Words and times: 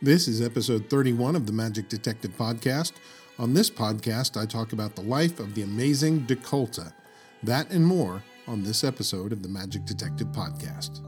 This 0.00 0.28
is 0.28 0.40
episode 0.40 0.88
31 0.88 1.34
of 1.34 1.44
the 1.44 1.52
Magic 1.52 1.88
Detective 1.88 2.30
Podcast. 2.38 2.92
On 3.36 3.52
this 3.52 3.68
podcast, 3.68 4.40
I 4.40 4.46
talk 4.46 4.72
about 4.72 4.94
the 4.94 5.02
life 5.02 5.40
of 5.40 5.56
the 5.56 5.62
amazing 5.62 6.20
DeKolta. 6.20 6.92
That 7.42 7.72
and 7.72 7.84
more 7.84 8.22
on 8.46 8.62
this 8.62 8.84
episode 8.84 9.32
of 9.32 9.42
the 9.42 9.48
Magic 9.48 9.84
Detective 9.86 10.28
Podcast. 10.28 11.00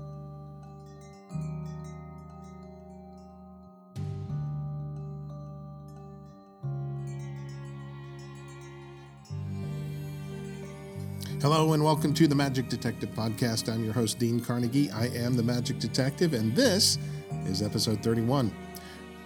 Hello 11.40 11.74
and 11.74 11.84
welcome 11.84 12.12
to 12.14 12.26
the 12.26 12.34
Magic 12.34 12.68
Detective 12.68 13.10
Podcast. 13.10 13.72
I'm 13.72 13.84
your 13.84 13.92
host, 13.92 14.18
Dean 14.18 14.40
Carnegie. 14.40 14.90
I 14.90 15.06
am 15.06 15.36
the 15.36 15.44
Magic 15.44 15.78
Detective, 15.78 16.34
and 16.34 16.56
this 16.56 16.98
is 17.46 17.62
episode 17.62 18.02
31. 18.02 18.52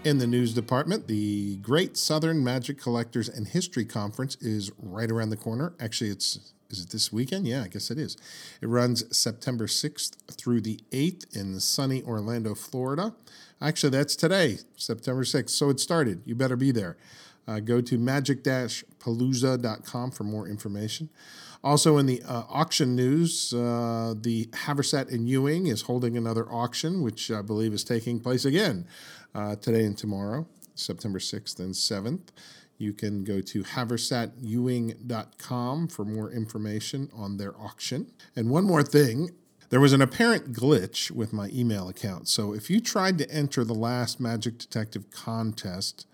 In 0.04 0.18
the 0.18 0.26
news 0.26 0.52
department, 0.52 1.08
the 1.08 1.56
Great 1.56 1.96
Southern 1.96 2.44
Magic 2.44 2.78
Collectors 2.78 3.26
and 3.26 3.48
History 3.48 3.86
Conference 3.86 4.36
is 4.36 4.70
right 4.78 5.10
around 5.10 5.30
the 5.30 5.36
corner. 5.38 5.72
Actually, 5.80 6.10
it's 6.10 6.52
is 6.68 6.82
it 6.82 6.90
this 6.90 7.10
weekend? 7.10 7.48
Yeah, 7.48 7.62
I 7.62 7.68
guess 7.68 7.90
it 7.90 7.98
is. 7.98 8.18
It 8.60 8.68
runs 8.68 9.16
September 9.16 9.66
6th 9.66 10.16
through 10.30 10.60
the 10.60 10.80
8th 10.90 11.34
in 11.34 11.58
sunny 11.58 12.02
Orlando, 12.02 12.54
Florida. 12.54 13.14
Actually, 13.62 13.88
that's 13.90 14.14
today, 14.14 14.58
September 14.76 15.22
6th. 15.22 15.48
So 15.48 15.70
it 15.70 15.80
started. 15.80 16.20
You 16.26 16.34
better 16.34 16.56
be 16.56 16.70
there. 16.70 16.98
Uh, 17.48 17.60
go 17.60 17.80
to 17.80 17.96
magic-palooza.com 17.96 20.10
for 20.10 20.24
more 20.24 20.46
information. 20.46 21.08
Also, 21.64 21.96
in 21.96 22.04
the 22.04 22.22
uh, 22.24 22.42
auction 22.50 22.94
news, 22.94 23.54
uh, 23.54 24.12
the 24.20 24.44
Haversat 24.52 25.10
and 25.10 25.26
Ewing 25.26 25.66
is 25.66 25.80
holding 25.82 26.14
another 26.14 26.46
auction, 26.52 27.00
which 27.00 27.30
I 27.30 27.40
believe 27.40 27.72
is 27.72 27.82
taking 27.82 28.20
place 28.20 28.44
again 28.44 28.86
uh, 29.34 29.56
today 29.56 29.86
and 29.86 29.96
tomorrow, 29.96 30.46
September 30.74 31.18
6th 31.18 31.58
and 31.58 31.72
7th. 31.72 32.28
You 32.76 32.92
can 32.92 33.24
go 33.24 33.40
to 33.40 33.62
haversatewing.com 33.62 35.88
for 35.88 36.04
more 36.04 36.30
information 36.30 37.08
on 37.14 37.38
their 37.38 37.58
auction. 37.58 38.12
And 38.36 38.50
one 38.50 38.64
more 38.64 38.82
thing, 38.82 39.30
there 39.70 39.80
was 39.80 39.94
an 39.94 40.02
apparent 40.02 40.52
glitch 40.52 41.10
with 41.10 41.32
my 41.32 41.48
email 41.50 41.88
account. 41.88 42.28
So 42.28 42.52
if 42.52 42.68
you 42.68 42.78
tried 42.78 43.16
to 43.18 43.30
enter 43.30 43.64
the 43.64 43.72
last 43.72 44.20
Magic 44.20 44.58
Detective 44.58 45.10
contest, 45.10 46.06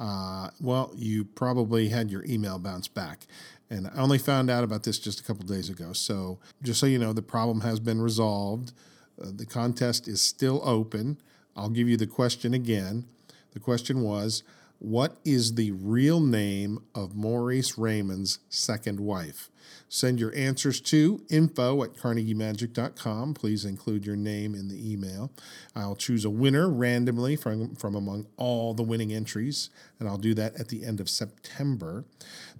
uh, 0.00 0.48
well, 0.60 0.90
you 0.96 1.24
probably 1.24 1.90
had 1.90 2.10
your 2.10 2.24
email 2.24 2.58
bounce 2.58 2.88
back. 2.88 3.26
And 3.70 3.86
I 3.86 4.00
only 4.00 4.18
found 4.18 4.50
out 4.50 4.64
about 4.64 4.82
this 4.82 4.98
just 4.98 5.20
a 5.20 5.22
couple 5.22 5.44
days 5.44 5.68
ago. 5.68 5.92
So, 5.92 6.38
just 6.62 6.80
so 6.80 6.86
you 6.86 6.98
know, 6.98 7.12
the 7.12 7.22
problem 7.22 7.60
has 7.60 7.78
been 7.78 8.00
resolved. 8.00 8.72
Uh, 9.20 9.28
the 9.34 9.46
contest 9.46 10.08
is 10.08 10.20
still 10.20 10.60
open. 10.64 11.18
I'll 11.56 11.70
give 11.70 11.88
you 11.88 11.96
the 11.96 12.06
question 12.06 12.52
again. 12.52 13.04
The 13.52 13.60
question 13.60 14.02
was 14.02 14.42
What 14.80 15.18
is 15.26 15.56
the 15.56 15.72
real 15.72 16.20
name 16.20 16.82
of 16.94 17.14
Maurice 17.14 17.76
Raymond's 17.76 18.38
second 18.48 18.98
wife? 18.98 19.50
Send 19.90 20.18
your 20.18 20.34
answers 20.34 20.80
to 20.80 21.22
info 21.28 21.82
at 21.82 21.92
carnegiemagic.com. 21.92 23.34
Please 23.34 23.66
include 23.66 24.06
your 24.06 24.16
name 24.16 24.54
in 24.54 24.68
the 24.68 24.90
email. 24.90 25.32
I'll 25.76 25.96
choose 25.96 26.24
a 26.24 26.30
winner 26.30 26.70
randomly 26.70 27.36
from, 27.36 27.76
from 27.76 27.94
among 27.94 28.26
all 28.38 28.72
the 28.72 28.82
winning 28.82 29.12
entries, 29.12 29.68
and 29.98 30.08
I'll 30.08 30.16
do 30.16 30.32
that 30.32 30.58
at 30.58 30.68
the 30.68 30.86
end 30.86 30.98
of 30.98 31.10
September. 31.10 32.06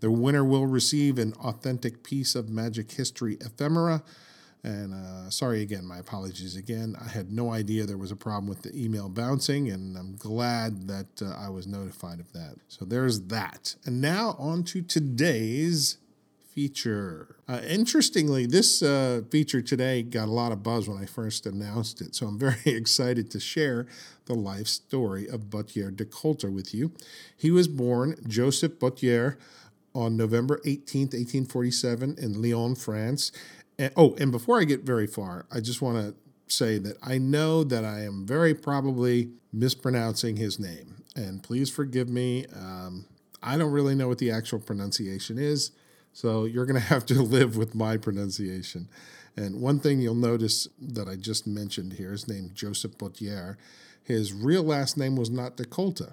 The 0.01 0.11
winner 0.11 0.45
will 0.45 0.67
receive 0.67 1.19
an 1.19 1.33
authentic 1.43 2.03
piece 2.03 2.34
of 2.34 2.51
magic 2.51 2.93
history 2.93 3.39
ephemera. 3.41 4.03
And 4.62 4.92
uh, 4.92 5.30
sorry 5.30 5.62
again, 5.62 5.86
my 5.86 5.98
apologies 5.98 6.56
again. 6.56 6.94
I 7.00 7.08
had 7.08 7.33
no 7.33 7.50
idea 7.50 7.86
there 7.86 7.97
was 7.97 8.11
a 8.11 8.16
problem 8.16 8.47
with 8.47 8.62
the 8.62 8.77
email 8.77 9.08
bouncing, 9.08 9.70
and 9.70 9.97
I'm 9.97 10.16
glad 10.16 10.86
that 10.89 11.22
uh, 11.22 11.34
I 11.39 11.48
was 11.48 11.66
notified 11.66 12.20
of 12.20 12.33
that. 12.33 12.56
So 12.69 12.84
there's 12.84 13.22
that. 13.22 13.77
And 13.86 14.00
now 14.00 14.36
on 14.38 14.64
to 14.64 14.83
today's 14.83 15.97
feature. 16.50 17.37
Uh, 17.49 17.60
interestingly, 17.66 18.44
this 18.44 18.82
uh, 18.82 19.22
feature 19.31 19.62
today 19.62 20.03
got 20.03 20.28
a 20.28 20.32
lot 20.32 20.53
of 20.53 20.62
buzz 20.62 20.88
when 20.88 20.99
I 21.03 21.06
first 21.06 21.47
announced 21.47 22.03
it, 22.03 22.15
so 22.15 22.26
I'm 22.26 22.38
very 22.38 22.60
excited 22.66 23.31
to 23.31 23.41
share 23.41 23.87
the 24.26 24.34
life 24.34 24.66
story 24.66 25.26
of 25.26 25.44
Baudetière 25.44 25.97
de 25.97 26.04
Colter 26.04 26.50
with 26.50 26.75
you. 26.75 26.93
He 27.37 27.50
was 27.50 27.66
born 27.66 28.16
Joseph 28.26 28.78
Baudetière 28.78 29.37
on 29.94 30.16
November 30.16 30.60
18, 30.65 31.06
1847, 31.06 32.16
in 32.19 32.41
Lyon, 32.41 32.75
France. 32.75 33.32
And, 33.81 33.93
oh, 33.97 34.15
and 34.19 34.31
before 34.31 34.61
I 34.61 34.65
get 34.65 34.83
very 34.83 35.07
far, 35.07 35.47
I 35.51 35.61
just 35.61 35.81
want 35.81 35.97
to 35.97 36.15
say 36.55 36.77
that 36.77 36.99
I 37.03 37.17
know 37.17 37.65
that 37.65 37.83
I 37.83 38.01
am 38.01 38.27
very 38.27 38.53
probably 38.55 39.31
mispronouncing 39.55 40.37
his 40.37 40.61
name, 40.61 41.03
and 41.17 41.43
please 41.43 41.71
forgive 41.71 42.07
me. 42.07 42.45
Um, 42.55 43.07
I 43.43 43.57
don't 43.57 43.73
really 43.73 43.95
know 43.95 44.07
what 44.07 44.19
the 44.19 44.31
actual 44.31 44.59
pronunciation 44.59 45.39
is. 45.39 45.71
So 46.13 46.45
you're 46.45 46.67
going 46.67 46.81
to 46.81 46.87
have 46.89 47.07
to 47.07 47.23
live 47.23 47.57
with 47.57 47.75
my 47.75 47.97
pronunciation. 47.97 48.91
And 49.35 49.63
one 49.63 49.81
thing 49.81 50.03
you'll 50.03 50.15
notice 50.15 50.69
that 50.79 51.09
I 51.09 51.17
just 51.17 51.47
mentioned 51.47 51.95
here 51.95 52.12
is 52.12 52.29
named 52.29 52.55
Joseph 52.55 52.99
Baudetière. 52.99 53.57
His 54.03 54.35
real 54.35 54.62
last 54.62 54.99
name 54.99 55.17
was 55.17 55.31
not 55.31 55.57
DeKolta. 55.57 56.12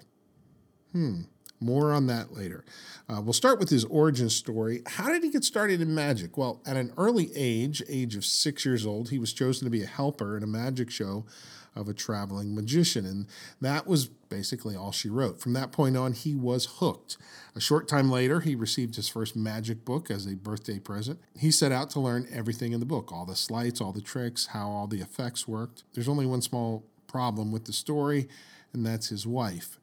Hmm. 0.92 1.22
More 1.60 1.92
on 1.92 2.06
that 2.06 2.36
later. 2.36 2.64
Uh, 3.08 3.20
we'll 3.20 3.32
start 3.32 3.58
with 3.58 3.68
his 3.68 3.84
origin 3.86 4.30
story. 4.30 4.82
How 4.86 5.08
did 5.08 5.24
he 5.24 5.30
get 5.30 5.44
started 5.44 5.80
in 5.80 5.94
magic? 5.94 6.36
Well, 6.36 6.60
at 6.64 6.76
an 6.76 6.92
early 6.96 7.30
age, 7.34 7.82
age 7.88 8.14
of 8.14 8.24
six 8.24 8.64
years 8.64 8.86
old, 8.86 9.10
he 9.10 9.18
was 9.18 9.32
chosen 9.32 9.64
to 9.64 9.70
be 9.70 9.82
a 9.82 9.86
helper 9.86 10.36
in 10.36 10.42
a 10.42 10.46
magic 10.46 10.90
show 10.90 11.24
of 11.74 11.88
a 11.88 11.94
traveling 11.94 12.54
magician. 12.54 13.06
And 13.06 13.26
that 13.60 13.86
was 13.86 14.06
basically 14.06 14.76
all 14.76 14.92
she 14.92 15.08
wrote. 15.08 15.40
From 15.40 15.52
that 15.54 15.72
point 15.72 15.96
on, 15.96 16.12
he 16.12 16.34
was 16.34 16.66
hooked. 16.78 17.16
A 17.54 17.60
short 17.60 17.88
time 17.88 18.10
later, 18.10 18.40
he 18.40 18.54
received 18.54 18.96
his 18.96 19.08
first 19.08 19.36
magic 19.36 19.84
book 19.84 20.10
as 20.10 20.26
a 20.26 20.34
birthday 20.34 20.78
present. 20.78 21.20
He 21.36 21.50
set 21.50 21.72
out 21.72 21.90
to 21.90 22.00
learn 22.00 22.28
everything 22.32 22.72
in 22.72 22.80
the 22.80 22.86
book 22.86 23.10
all 23.12 23.24
the 23.24 23.36
sleights, 23.36 23.80
all 23.80 23.92
the 23.92 24.00
tricks, 24.00 24.46
how 24.46 24.68
all 24.68 24.86
the 24.86 25.00
effects 25.00 25.48
worked. 25.48 25.84
There's 25.94 26.08
only 26.08 26.26
one 26.26 26.42
small 26.42 26.84
problem 27.06 27.52
with 27.52 27.64
the 27.64 27.72
story, 27.72 28.28
and 28.72 28.84
that's 28.84 29.08
his 29.08 29.26
wife. 29.26 29.78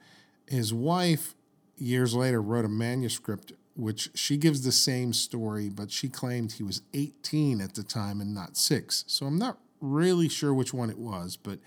His 0.48 0.74
wife, 0.74 1.34
years 1.78 2.14
later, 2.14 2.42
wrote 2.42 2.66
a 2.66 2.70
manuscript 2.70 3.54
which 3.76 4.10
she 4.16 4.38
gives 4.38 4.64
the 4.64 4.72
same 4.72 5.12
story, 5.12 5.70
but 5.70 5.92
she 5.92 6.08
claimed 6.08 6.54
he 6.54 6.64
was 6.64 6.82
18 6.94 7.60
at 7.60 7.76
the 7.76 7.84
time 7.84 8.22
and 8.22 8.34
not 8.34 8.56
six. 8.56 9.04
So 9.08 9.26
I'm 9.26 9.38
not 9.38 9.58
really 9.82 10.30
sure 10.30 10.54
which 10.54 10.74
one 10.74 10.90
it 10.90 10.98
was, 10.98 11.36
but 11.36 11.60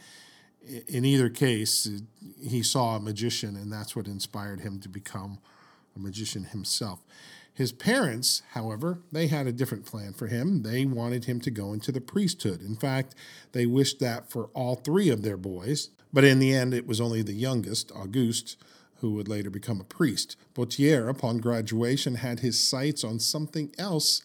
in 0.86 1.04
either 1.04 1.28
case, 1.28 1.88
he 2.40 2.62
saw 2.62 2.96
a 2.96 3.00
magician, 3.00 3.56
and 3.56 3.72
that's 3.72 3.94
what 3.94 4.06
inspired 4.06 4.60
him 4.60 4.80
to 4.80 4.88
become 4.88 5.38
a 5.94 5.98
magician 5.98 6.44
himself. 6.44 7.00
His 7.52 7.72
parents, 7.72 8.42
however, 8.52 9.00
they 9.10 9.26
had 9.26 9.46
a 9.46 9.52
different 9.52 9.84
plan 9.84 10.12
for 10.12 10.28
him. 10.28 10.62
They 10.62 10.84
wanted 10.84 11.24
him 11.24 11.40
to 11.40 11.50
go 11.50 11.72
into 11.72 11.90
the 11.90 12.00
priesthood. 12.00 12.60
In 12.60 12.76
fact, 12.76 13.14
they 13.52 13.66
wished 13.66 13.98
that 14.00 14.30
for 14.30 14.46
all 14.54 14.76
three 14.76 15.08
of 15.08 15.22
their 15.22 15.36
boys, 15.36 15.90
but 16.12 16.24
in 16.24 16.38
the 16.38 16.54
end, 16.54 16.72
it 16.72 16.86
was 16.86 17.00
only 17.00 17.20
the 17.22 17.32
youngest, 17.32 17.90
Auguste, 17.92 18.56
who 19.00 19.12
would 19.12 19.28
later 19.28 19.50
become 19.50 19.80
a 19.80 19.84
priest. 19.84 20.36
Baudetière, 20.54 21.08
upon 21.08 21.38
graduation, 21.38 22.16
had 22.16 22.40
his 22.40 22.60
sights 22.60 23.04
on 23.04 23.18
something 23.18 23.72
else 23.78 24.22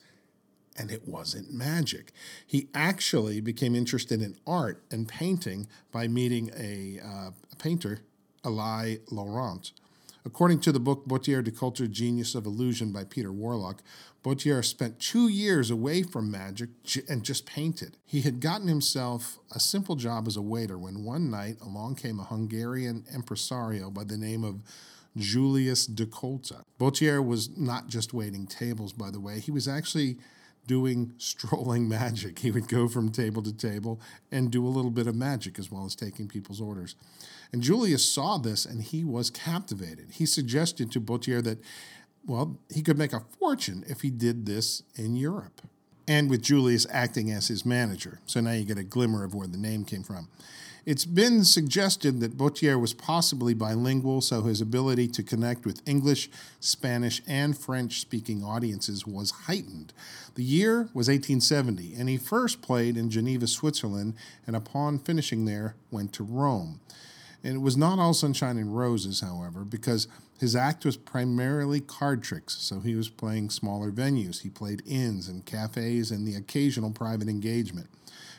and 0.78 0.92
it 0.92 1.08
wasn't 1.08 1.54
magic. 1.54 2.12
He 2.46 2.68
actually 2.74 3.42
became 3.42 3.76
interested 3.76 4.22
in 4.22 4.36
art 4.48 4.84
and 4.92 5.08
painting 5.08 5.68
by 5.92 6.08
meeting 6.08 6.52
a, 6.58 7.00
uh, 7.06 7.32
painter, 7.60 8.00
Élie 8.44 9.00
Laurent. 9.12 9.72
According 10.26 10.62
to 10.62 10.72
the 10.72 10.80
book 10.80 11.06
Baudetière 11.08 11.44
de 11.44 11.52
Colter 11.52 11.88
Genius 11.88 12.34
of 12.34 12.46
Illusion 12.46 12.92
by 12.92 13.04
Peter 13.04 13.32
Warlock, 13.32 13.84
Baudetière 14.24 14.64
spent 14.64 15.00
two 15.00 15.28
years 15.28 15.70
away 15.70 16.02
from 16.02 16.32
magic 16.32 16.70
and 17.10 17.24
just 17.24 17.46
painted. 17.46 17.98
He 18.06 18.22
had 18.22 18.40
gotten 18.40 18.70
himself 18.70 19.38
a 19.54 19.60
simple 19.60 19.96
job 19.96 20.28
as 20.28 20.38
a 20.38 20.42
waiter 20.42 20.78
when 20.78 21.04
one 21.04 21.30
night 21.30 21.58
along 21.62 21.96
came 21.96 22.20
a 22.20 22.24
Hungarian 22.24 23.04
impresario 23.14 23.90
by 23.90 24.06
the 24.06 24.18
name 24.18 24.46
of 24.46 24.62
Julius 25.18 25.86
de 25.86 26.06
Kolta. 26.06 26.64
Baudetière 26.80 27.26
was 27.26 27.56
not 27.58 27.88
just 27.88 28.14
waiting 28.14 28.48
tables, 28.48 28.94
by 28.94 29.12
the 29.12 29.20
way, 29.20 29.40
he 29.40 29.52
was 29.52 29.68
actually 29.68 30.18
doing 30.66 31.14
strolling 31.18 31.90
magic. 31.90 32.40
He 32.40 32.50
would 32.50 32.70
go 32.70 32.88
from 32.88 33.12
table 33.12 33.44
to 33.44 33.54
table 33.54 34.00
and 34.32 34.50
do 34.50 34.66
a 34.66 34.70
little 34.70 34.92
bit 34.92 35.08
of 35.08 35.16
magic 35.16 35.60
as 35.60 35.70
well 35.70 35.86
as 35.86 35.96
taking 35.96 36.30
people's 36.30 36.62
orders. 36.62 36.96
And 37.52 37.62
Julius 37.62 38.10
saw 38.10 38.38
this 38.38 38.66
and 38.66 38.82
he 38.82 39.04
was 39.04 39.30
captivated. 39.30 40.12
He 40.12 40.26
suggested 40.26 40.92
to 40.92 41.02
Baudetière 41.02 41.44
that, 41.44 41.60
well, 42.26 42.58
he 42.74 42.82
could 42.82 42.98
make 42.98 43.14
a 43.14 43.24
fortune 43.40 43.84
if 43.88 44.02
he 44.02 44.10
did 44.10 44.46
this 44.46 44.84
in 44.96 45.16
Europe. 45.16 45.62
And 46.08 46.30
with 46.30 46.42
Julius 46.42 46.86
acting 46.92 47.32
as 47.32 47.48
his 47.48 47.66
manager. 47.66 48.20
So 48.26 48.42
now 48.42 48.52
you 48.52 48.66
get 48.66 48.78
a 48.78 48.84
glimmer 48.84 49.24
of 49.24 49.34
where 49.34 49.48
the 49.48 49.58
name 49.58 49.86
came 49.86 50.04
from. 50.04 50.28
It's 50.86 51.06
been 51.06 51.46
suggested 51.46 52.20
that 52.20 52.38
Baudetière 52.38 52.80
was 52.80 52.94
possibly 52.94 53.54
bilingual, 53.54 54.20
so 54.20 54.42
his 54.42 54.60
ability 54.60 55.08
to 55.10 55.24
connect 55.24 55.66
with 55.66 55.82
English, 55.86 56.30
Spanish, 56.60 57.22
and 57.26 57.58
French 57.58 58.02
speaking 58.02 58.44
audiences 58.44 59.08
was 59.08 59.32
heightened. 59.32 59.94
The 60.36 60.44
year 60.44 60.90
was 60.94 61.08
1870, 61.08 61.94
and 61.96 62.10
he 62.10 62.18
first 62.18 62.62
played 62.62 62.98
in 62.98 63.10
Geneva, 63.10 63.48
Switzerland, 63.48 64.16
and 64.46 64.58
upon 64.58 65.00
finishing 65.00 65.46
there, 65.46 65.76
went 65.90 66.12
to 66.14 66.24
Rome. 66.26 66.82
And 67.44 67.56
it 67.56 67.62
was 67.62 67.76
not 67.76 68.00
all 68.00 68.14
sunshine 68.14 68.58
and 68.58 68.76
roses, 68.78 69.20
however, 69.20 69.66
because 69.66 70.08
his 70.40 70.56
act 70.56 70.86
was 70.86 70.98
primarily 70.98 71.82
card 71.82 72.24
tricks, 72.24 72.56
so 72.58 72.80
he 72.80 72.96
was 72.96 73.10
playing 73.10 73.50
smaller 73.50 73.92
venues. 73.92 74.42
He 74.42 74.50
played 74.50 74.82
inns 74.86 75.28
and 75.28 75.46
cafes 75.46 76.10
and 76.10 76.26
the 76.26 76.36
occasional 76.36 76.92
private 76.92 77.28
engagement. 77.28 77.88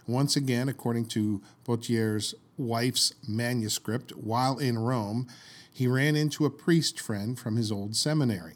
Once 0.06 0.36
again, 0.36 0.68
according 0.68 1.06
to 1.06 1.42
Buatier's 1.64 2.34
wife's 2.56 3.12
manuscript, 3.26 4.12
while 4.12 4.58
in 4.58 4.78
Rome, 4.78 5.26
he 5.72 5.86
ran 5.86 6.14
into 6.14 6.44
a 6.44 6.50
priest 6.50 7.00
friend 7.00 7.38
from 7.38 7.56
his 7.56 7.72
old 7.72 7.96
seminary. 7.96 8.54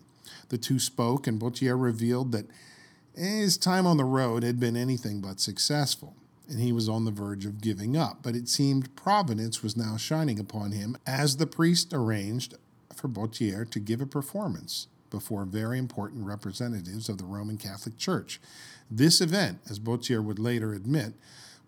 The 0.50 0.58
two 0.58 0.78
spoke, 0.78 1.26
and 1.26 1.40
Buatier 1.40 1.80
revealed 1.80 2.32
that 2.32 2.46
his 3.14 3.56
time 3.56 3.86
on 3.86 3.96
the 3.96 4.04
road 4.04 4.42
had 4.42 4.60
been 4.60 4.76
anything 4.76 5.20
but 5.20 5.40
successful, 5.40 6.14
and 6.48 6.60
he 6.60 6.72
was 6.72 6.88
on 6.88 7.04
the 7.04 7.10
verge 7.10 7.44
of 7.44 7.60
giving 7.60 7.96
up. 7.96 8.18
But 8.22 8.34
it 8.34 8.48
seemed 8.48 8.94
Providence 8.96 9.62
was 9.62 9.76
now 9.76 9.96
shining 9.96 10.38
upon 10.38 10.72
him 10.72 10.96
as 11.06 11.36
the 11.36 11.46
priest 11.46 11.92
arranged 11.92 12.54
for 12.94 13.08
Buatier 13.08 13.68
to 13.70 13.78
give 13.78 14.00
a 14.00 14.06
performance 14.06 14.88
before 15.10 15.44
very 15.44 15.78
important 15.78 16.26
representatives 16.26 17.08
of 17.08 17.18
the 17.18 17.24
Roman 17.24 17.56
Catholic 17.56 17.96
Church. 17.96 18.40
This 18.90 19.20
event, 19.20 19.60
as 19.68 19.78
Buatier 19.78 20.22
would 20.22 20.38
later 20.38 20.72
admit, 20.72 21.14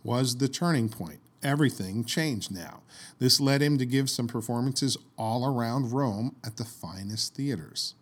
was 0.03 0.37
the 0.37 0.49
turning 0.49 0.89
point. 0.89 1.21
Everything 1.43 2.05
changed 2.05 2.53
now. 2.53 2.83
This 3.19 3.41
led 3.41 3.63
him 3.63 3.79
to 3.79 3.87
give 3.87 4.11
some 4.11 4.27
performances 4.27 4.97
all 5.17 5.47
around 5.47 5.93
Rome 5.93 6.37
at 6.45 6.57
the 6.57 6.65
finest 6.65 7.35
theaters. 7.35 7.95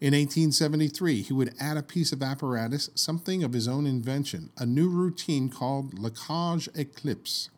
In 0.00 0.14
1873, 0.14 1.22
he 1.22 1.32
would 1.32 1.54
add 1.58 1.76
a 1.76 1.82
piece 1.82 2.12
of 2.12 2.22
apparatus, 2.22 2.88
something 2.94 3.42
of 3.42 3.52
his 3.52 3.66
own 3.66 3.84
invention, 3.84 4.50
a 4.56 4.64
new 4.64 4.88
routine 4.88 5.48
called 5.48 5.98
Le 5.98 6.12
Cage 6.12 6.68
Eclipse. 6.76 7.50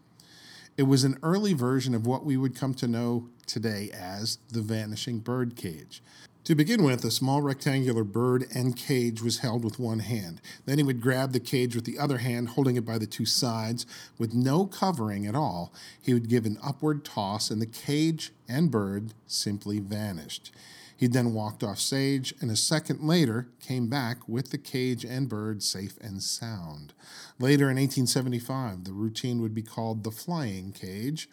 It 0.78 0.84
was 0.84 1.04
an 1.04 1.18
early 1.22 1.52
version 1.52 1.94
of 1.94 2.06
what 2.06 2.24
we 2.24 2.38
would 2.38 2.56
come 2.56 2.72
to 2.74 2.88
know 2.88 3.28
today 3.46 3.90
as 3.92 4.38
the 4.48 4.62
vanishing 4.62 5.18
bird 5.18 5.54
cage. 5.54 6.02
To 6.44 6.54
begin 6.54 6.82
with, 6.82 7.04
a 7.04 7.10
small 7.10 7.42
rectangular 7.42 8.04
bird 8.04 8.46
and 8.54 8.74
cage 8.74 9.20
was 9.20 9.40
held 9.40 9.62
with 9.62 9.78
one 9.78 9.98
hand. 9.98 10.40
Then 10.64 10.78
he 10.78 10.84
would 10.84 11.02
grab 11.02 11.32
the 11.32 11.40
cage 11.40 11.74
with 11.74 11.84
the 11.84 11.98
other 11.98 12.18
hand, 12.18 12.48
holding 12.48 12.76
it 12.76 12.86
by 12.86 12.96
the 12.96 13.06
two 13.06 13.26
sides. 13.26 13.84
With 14.16 14.32
no 14.32 14.64
covering 14.64 15.26
at 15.26 15.34
all, 15.34 15.74
he 16.00 16.14
would 16.14 16.30
give 16.30 16.46
an 16.46 16.56
upward 16.62 17.04
toss, 17.04 17.50
and 17.50 17.60
the 17.60 17.66
cage 17.66 18.32
and 18.48 18.70
bird 18.70 19.12
simply 19.26 19.78
vanished. 19.78 20.50
He 21.00 21.06
then 21.06 21.32
walked 21.32 21.64
off 21.64 21.78
stage, 21.78 22.34
and 22.42 22.50
a 22.50 22.56
second 22.56 23.00
later 23.00 23.48
came 23.58 23.86
back 23.86 24.28
with 24.28 24.50
the 24.50 24.58
cage 24.58 25.02
and 25.02 25.30
bird 25.30 25.62
safe 25.62 25.96
and 25.98 26.22
sound. 26.22 26.92
Later 27.38 27.70
in 27.70 27.78
1875, 27.78 28.84
the 28.84 28.92
routine 28.92 29.40
would 29.40 29.54
be 29.54 29.62
called 29.62 30.04
the 30.04 30.10
flying 30.10 30.72
cage. 30.72 31.30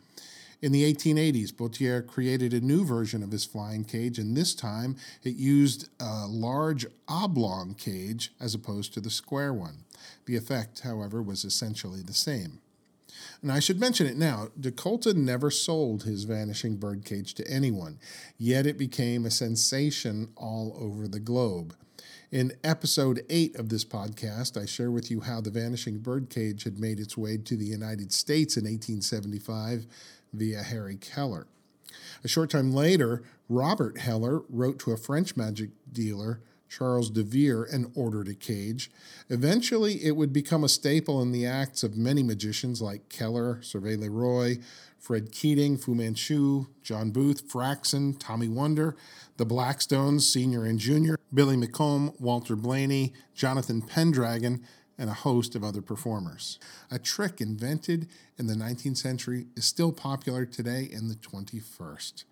In 0.62 0.72
the 0.72 0.86
1880s, 0.94 1.52
Buatier 1.52 2.08
created 2.08 2.54
a 2.54 2.62
new 2.62 2.86
version 2.86 3.22
of 3.22 3.34
his 3.34 3.44
flying 3.44 3.84
cage, 3.84 4.18
and 4.18 4.38
this 4.38 4.56
time 4.56 4.96
it 5.22 5.36
used 5.36 5.90
a 6.00 6.28
large 6.28 6.86
oblong 7.10 7.74
cage 7.74 8.32
as 8.40 8.56
opposed 8.56 8.94
to 8.94 9.02
the 9.02 9.10
square 9.10 9.54
one. 9.54 9.80
The 10.28 10.38
effect, 10.38 10.80
however, 10.80 11.22
was 11.22 11.44
essentially 11.44 12.02
the 12.02 12.14
same. 12.14 12.62
And 13.42 13.52
I 13.52 13.60
should 13.60 13.80
mention 13.80 14.08
it 14.08 14.18
now 14.18 14.50
DeKolta 14.60 15.16
never 15.16 15.52
sold 15.52 16.04
his 16.04 16.24
vanishing 16.24 16.78
birdcage 16.78 17.34
to 17.36 17.48
anyone, 17.50 18.00
yet 18.38 18.66
it 18.66 18.78
became 18.78 19.26
a 19.26 19.32
sensation 19.32 20.30
all 20.36 20.76
over 20.80 21.08
the 21.08 21.20
globe. 21.20 21.76
In 22.30 22.54
episode 22.62 23.26
8 23.30 23.56
of 23.56 23.70
this 23.70 23.86
podcast, 23.86 24.62
I 24.62 24.66
share 24.66 24.92
with 24.92 25.10
you 25.10 25.22
how 25.22 25.40
the 25.40 25.50
vanishing 25.50 26.00
birdcage 26.00 26.66
had 26.66 26.78
made 26.78 27.00
its 27.00 27.18
way 27.18 27.38
to 27.38 27.56
the 27.56 27.66
United 27.66 28.12
States 28.12 28.58
in 28.58 28.66
1875 28.66 29.88
via 30.34 30.62
Harry 30.62 30.98
Kellar. 30.98 31.48
A 32.24 32.28
short 32.28 32.50
time 32.50 32.74
later, 32.74 33.24
Robert 33.48 34.00
Heller 34.00 34.42
wrote 34.50 34.78
to 34.80 34.92
a 34.92 34.98
French 34.98 35.38
magic 35.38 35.70
dealer, 35.92 36.42
Charles 36.70 37.10
de 37.10 37.24
Vere, 37.24 37.64
and 37.64 37.92
ordered 37.96 38.28
a 38.28 38.34
cage. 38.34 38.92
Eventually, 39.30 40.04
it 40.04 40.16
would 40.16 40.34
become 40.34 40.64
a 40.64 40.70
staple 40.70 41.22
in 41.22 41.32
the 41.32 41.46
acts 41.46 41.84
of 41.84 41.98
many 41.98 42.24
magicians 42.24 42.82
like 42.82 43.10
Kellar, 43.10 43.62
Servais 43.62 43.98
Le 43.98 44.10
Roy, 44.10 44.58
Fred 45.00 45.32
Keating, 45.32 45.78
Fu 45.78 45.96
Manchu, 45.96 46.68
John 46.84 47.12
Booth, 47.12 47.48
Frakson, 47.48 48.18
Tommy 48.20 48.48
Wonder, 48.48 48.96
the 49.38 49.46
Blackstones, 49.46 50.22
Senior 50.22 50.66
and 50.66 50.80
Junior, 50.80 51.18
Billy 51.34 51.56
McComb, 51.56 52.20
Walter 52.20 52.56
Blaney, 52.56 53.14
Jonathan 53.34 53.82
Pendragon, 53.82 54.64
and 54.98 55.10
a 55.10 55.14
host 55.14 55.56
of 55.56 55.64
other 55.64 55.82
performers. 55.82 56.58
A 56.90 56.98
trick 56.98 57.40
invented 57.40 58.08
in 58.38 58.48
the 58.48 58.56
19th 58.56 58.98
century 58.98 59.48
is 59.56 59.66
still 59.66 59.92
popular 59.92 60.46
today 60.46 60.90
in 60.92 61.08
the 61.08 61.16
21st. 61.16 62.24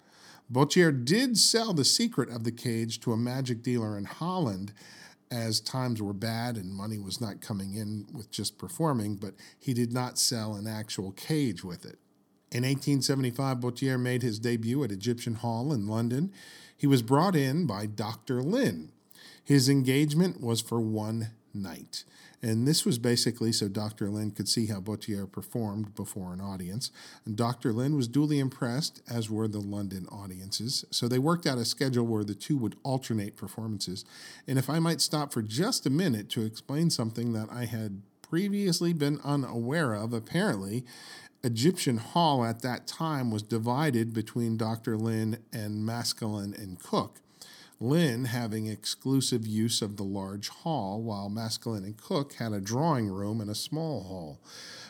Buatier 0.52 1.04
did 1.04 1.38
sell 1.38 1.74
the 1.74 1.86
secret 1.86 2.30
of 2.30 2.44
the 2.44 2.52
cage 2.52 3.00
to 3.02 3.12
a 3.12 3.18
magic 3.18 3.64
dealer 3.64 3.98
in 3.98 4.06
Holland 4.06 4.74
as 5.32 5.60
times 5.60 6.02
were 6.02 6.14
bad 6.14 6.56
and 6.56 6.74
money 6.74 7.00
was 7.00 7.20
not 7.20 7.42
coming 7.42 7.74
in 7.74 8.06
with 8.14 8.30
just 8.30 8.58
performing, 8.58 9.16
but 9.16 9.34
he 9.60 9.74
did 9.74 9.92
not 9.92 10.20
sell 10.20 10.54
an 10.54 10.68
actual 10.68 11.12
cage 11.12 11.64
with 11.64 11.84
it. 11.84 11.98
In 12.52 12.64
1875, 12.64 13.58
Buatier 13.58 14.00
made 14.00 14.22
his 14.22 14.40
debut 14.40 14.84
at 14.84 14.92
Egyptian 14.92 15.36
Hall 15.36 15.74
in 15.74 15.88
London. 15.88 16.32
He 16.78 16.86
was 16.88 17.02
brought 17.02 17.36
in 17.36 17.66
by 17.66 17.88
Dr. 17.88 18.44
Lynn. 18.44 18.92
His 19.44 19.68
engagement 19.68 20.42
was 20.42 20.62
for 20.62 20.80
one 20.80 21.32
night. 21.54 22.04
And 22.46 22.68
this 22.68 22.86
was 22.86 23.00
basically 23.00 23.52
so 23.52 23.68
Dr. 23.68 24.08
Lynn 24.08 24.30
could 24.30 24.48
see 24.48 24.68
how 24.68 24.80
Buatier 24.80 25.30
performed 25.30 25.96
before 25.96 26.32
an 26.32 26.40
audience. 26.40 26.92
And 27.26 27.36
Dr. 27.36 27.74
Lynn 27.74 27.96
was 27.96 28.08
duly 28.08 28.38
impressed, 28.38 29.02
as 29.10 29.32
were 29.32 29.48
the 29.48 29.60
London 29.60 30.06
audiences. 30.12 30.86
So 30.92 31.08
they 31.08 31.18
worked 31.18 31.48
out 31.48 31.58
a 31.58 31.66
schedule 31.66 32.06
where 32.06 32.24
the 32.24 32.36
two 32.36 32.56
would 32.58 32.76
alternate 32.84 33.36
performances. 33.36 34.06
And 34.48 34.60
if 34.60 34.70
I 34.70 34.78
might 34.78 35.02
stop 35.02 35.34
for 35.34 35.42
just 35.42 35.88
a 35.88 35.90
minute 35.90 36.30
to 36.30 36.46
explain 36.46 36.92
something 36.92 37.34
that 37.34 37.48
I 37.52 37.66
had 37.66 38.04
previously 38.22 38.94
been 38.94 39.20
unaware 39.24 39.96
of, 39.96 40.14
apparently, 40.14 40.86
Egyptian 41.44 41.98
Hall 41.98 42.46
at 42.46 42.62
that 42.62 42.86
time 42.86 43.32
was 43.32 43.42
divided 43.42 44.14
between 44.14 44.56
Dr. 44.56 44.98
Lynn 44.98 45.40
and 45.52 45.84
Maskelyne 45.84 46.56
and 46.62 46.78
Cook. 46.80 47.22
Lynn 47.80 48.26
having 48.26 48.68
exclusive 48.68 49.46
use 49.46 49.82
of 49.82 49.98
the 49.98 50.04
large 50.04 50.50
hall, 50.50 51.02
while 51.02 51.30
Maskelyne 51.30 51.84
and 51.84 51.98
Cook 51.98 52.34
had 52.34 52.54
a 52.54 52.62
drawing 52.62 53.08
room 53.08 53.42
and 53.42 53.50
a 53.50 53.56
small 53.56 54.04
hall. 54.04 54.40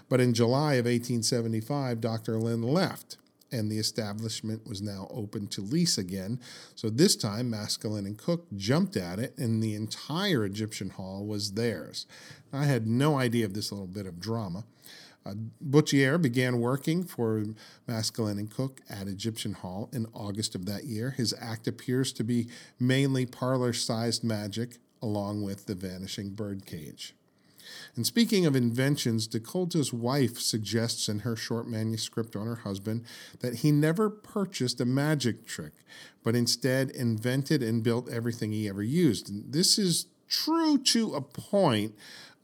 But 0.08 0.22
in 0.22 0.34
July 0.34 0.74
of 0.74 0.86
1875, 0.86 2.00
Dr. 2.00 2.38
Lynn 2.40 2.62
left, 2.62 3.18
and 3.52 3.72
the 3.72 3.80
establishment 3.80 4.68
was 4.68 4.82
now 4.82 5.08
open 5.10 5.48
to 5.48 5.62
lease 5.62 5.98
again. 5.98 6.40
So 6.76 6.90
this 6.90 7.16
time, 7.16 7.50
Maskelyne 7.50 8.06
and 8.06 8.18
Cook 8.18 8.46
jumped 8.56 8.98
at 8.98 9.18
it, 9.20 9.36
and 9.38 9.64
the 9.64 9.74
entire 9.74 10.46
Egyptian 10.46 10.92
hall 10.92 11.26
was 11.26 11.54
theirs. 11.54 12.06
I 12.54 12.66
had 12.66 12.86
no 12.86 13.18
idea 13.18 13.46
of 13.46 13.54
this 13.54 13.72
little 13.72 13.88
bit 13.88 14.06
of 14.06 14.20
drama. 14.20 14.66
Uh, 15.26 15.34
Buatier 15.68 16.22
began 16.22 16.60
working 16.60 17.04
for 17.04 17.44
Maskelyne 17.88 18.38
and 18.38 18.52
Cook 18.52 18.82
at 18.90 19.08
Egyptian 19.08 19.54
Hall 19.54 19.90
in 19.92 20.06
August 20.14 20.54
of 20.54 20.66
that 20.66 20.84
year. 20.84 21.12
His 21.12 21.34
act 21.42 21.68
appears 21.68 22.14
to 22.14 22.24
be 22.24 22.48
mainly 22.80 23.26
parlor 23.26 23.74
sized 23.74 24.24
magic, 24.24 24.78
along 25.02 25.42
with 25.44 25.66
the 25.66 25.76
vanishing 25.76 26.30
birdcage. 26.30 27.16
And 27.96 28.06
speaking 28.06 28.46
of 28.46 28.56
inventions, 28.56 29.28
DeKolta's 29.28 29.92
wife 29.92 30.40
suggests 30.40 31.10
in 31.10 31.20
her 31.20 31.36
short 31.36 31.68
manuscript 31.68 32.36
on 32.36 32.46
her 32.46 32.58
husband 32.58 33.04
that 33.40 33.56
he 33.56 33.72
never 33.72 34.10
purchased 34.10 34.80
a 34.80 34.86
magic 34.86 35.46
trick, 35.46 35.74
but 36.24 36.36
instead 36.36 36.92
invented 36.92 37.64
and 37.64 37.84
built 37.84 38.10
everything 38.10 38.52
he 38.52 38.70
ever 38.70 38.84
used. 38.84 39.30
And 39.30 39.52
this 39.52 39.80
is 39.80 40.08
true 40.28 40.78
to 40.78 41.16
a 41.16 41.22
point, 41.22 41.96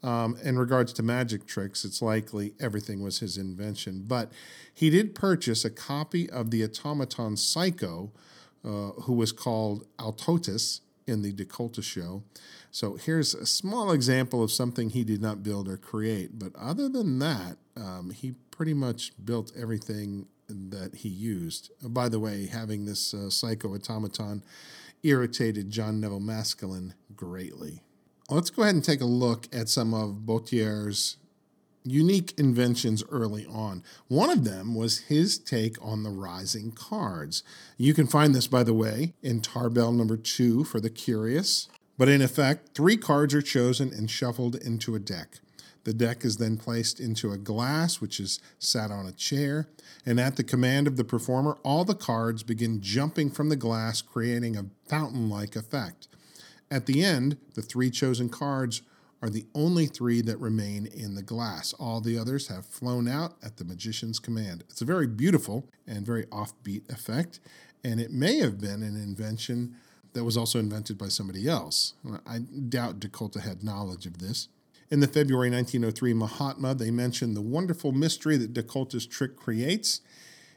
um, 0.03 0.37
in 0.43 0.57
regards 0.57 0.93
to 0.93 1.03
magic 1.03 1.45
tricks, 1.45 1.85
it's 1.85 2.01
likely 2.01 2.53
everything 2.59 3.01
was 3.01 3.19
his 3.19 3.37
invention. 3.37 4.03
But 4.07 4.31
he 4.73 4.89
did 4.89 5.13
purchase 5.13 5.63
a 5.63 5.69
copy 5.69 6.29
of 6.29 6.49
the 6.51 6.63
automaton 6.63 7.37
Psycho, 7.37 8.11
uh, 8.63 8.91
who 9.03 9.13
was 9.13 9.31
called 9.31 9.85
Altotis 9.99 10.81
in 11.05 11.21
the 11.21 11.33
DeKolta 11.33 11.83
show. 11.83 12.23
So 12.71 12.95
here's 12.95 13.33
a 13.35 13.45
small 13.45 13.91
example 13.91 14.43
of 14.43 14.51
something 14.51 14.89
he 14.89 15.03
did 15.03 15.21
not 15.21 15.43
build 15.43 15.67
or 15.67 15.77
create. 15.77 16.39
But 16.39 16.55
other 16.55 16.87
than 16.89 17.19
that, 17.19 17.57
um, 17.75 18.11
he 18.11 18.33
pretty 18.49 18.73
much 18.73 19.11
built 19.23 19.51
everything 19.57 20.27
that 20.47 20.95
he 20.95 21.09
used. 21.09 21.71
Uh, 21.83 21.89
by 21.89 22.09
the 22.09 22.19
way, 22.19 22.47
having 22.47 22.85
this 22.85 23.13
uh, 23.13 23.29
Psycho 23.29 23.75
automaton 23.75 24.43
irritated 25.03 25.69
John 25.69 25.99
Neville 25.99 26.19
Maskelyne 26.19 26.93
greatly 27.15 27.81
let's 28.35 28.49
go 28.49 28.63
ahead 28.63 28.75
and 28.75 28.83
take 28.83 29.01
a 29.01 29.05
look 29.05 29.47
at 29.53 29.69
some 29.69 29.93
of 29.93 30.25
Buatier's 30.25 31.17
unique 31.83 32.33
inventions 32.37 33.03
early 33.09 33.45
on. 33.45 33.83
One 34.07 34.29
of 34.29 34.43
them 34.43 34.75
was 34.75 34.99
his 34.99 35.37
take 35.37 35.77
on 35.83 36.03
the 36.03 36.09
rising 36.09 36.71
cards. 36.71 37.43
You 37.77 37.93
can 37.93 38.07
find 38.07 38.35
this, 38.35 38.47
by 38.47 38.63
the 38.63 38.73
way, 38.73 39.13
in 39.21 39.41
Tarbell 39.41 39.91
number 39.91 40.17
two 40.17 40.63
for 40.63 40.79
the 40.79 40.89
curious. 40.89 41.67
But 41.97 42.09
in 42.09 42.21
effect, 42.21 42.75
three 42.75 42.97
cards 42.97 43.33
are 43.33 43.41
chosen 43.41 43.91
and 43.93 44.09
shuffled 44.09 44.55
into 44.55 44.95
a 44.95 44.99
deck. 44.99 45.39
The 45.83 45.93
deck 45.93 46.23
is 46.23 46.37
then 46.37 46.57
placed 46.57 46.99
into 46.99 47.31
a 47.31 47.37
glass, 47.37 47.99
which 47.99 48.19
is 48.19 48.39
sat 48.59 48.91
on 48.91 49.07
a 49.07 49.11
chair, 49.11 49.67
and 50.05 50.19
at 50.19 50.35
the 50.35 50.43
command 50.43 50.85
of 50.85 50.95
the 50.95 51.03
performer, 51.03 51.57
all 51.63 51.85
the 51.85 51.95
cards 51.95 52.43
begin 52.43 52.81
jumping 52.81 53.31
from 53.31 53.49
the 53.49 53.55
glass, 53.55 54.01
creating 54.01 54.55
a 54.55 54.67
fountain 54.87 55.27
like 55.27 55.55
effect. 55.55 56.07
At 56.71 56.85
the 56.85 57.03
end, 57.03 57.37
the 57.53 57.61
three 57.61 57.91
chosen 57.91 58.29
cards 58.29 58.81
are 59.21 59.29
the 59.29 59.45
only 59.53 59.85
three 59.85 60.21
that 60.21 60.39
remain 60.39 60.87
in 60.87 61.15
the 61.15 61.21
glass. 61.21 61.73
All 61.73 61.99
the 61.99 62.17
others 62.17 62.47
have 62.47 62.65
flown 62.65 63.09
out 63.09 63.35
at 63.43 63.57
the 63.57 63.65
magician's 63.65 64.19
command. 64.19 64.63
It's 64.69 64.81
a 64.81 64.85
very 64.85 65.05
beautiful 65.05 65.67
and 65.85 66.05
very 66.05 66.25
offbeat 66.27 66.89
effect, 66.89 67.41
and 67.83 67.99
it 67.99 68.11
may 68.11 68.39
have 68.39 68.59
been 68.59 68.81
an 68.81 68.95
invention 68.95 69.75
that 70.13 70.23
was 70.23 70.37
also 70.37 70.59
invented 70.59 70.97
by 70.97 71.09
somebody 71.09 71.47
else. 71.47 71.93
I 72.25 72.39
doubt 72.39 72.99
DeKolta 72.99 73.41
had 73.41 73.63
knowledge 73.63 74.05
of 74.05 74.19
this. 74.19 74.47
In 74.89 75.01
the 75.01 75.07
February 75.07 75.49
1903 75.49 76.13
Mahatma, 76.13 76.73
they 76.73 76.91
mention 76.91 77.33
the 77.33 77.41
wonderful 77.41 77.91
mystery 77.91 78.37
that 78.37 78.53
DeKolta's 78.53 79.05
trick 79.05 79.35
creates, 79.35 80.01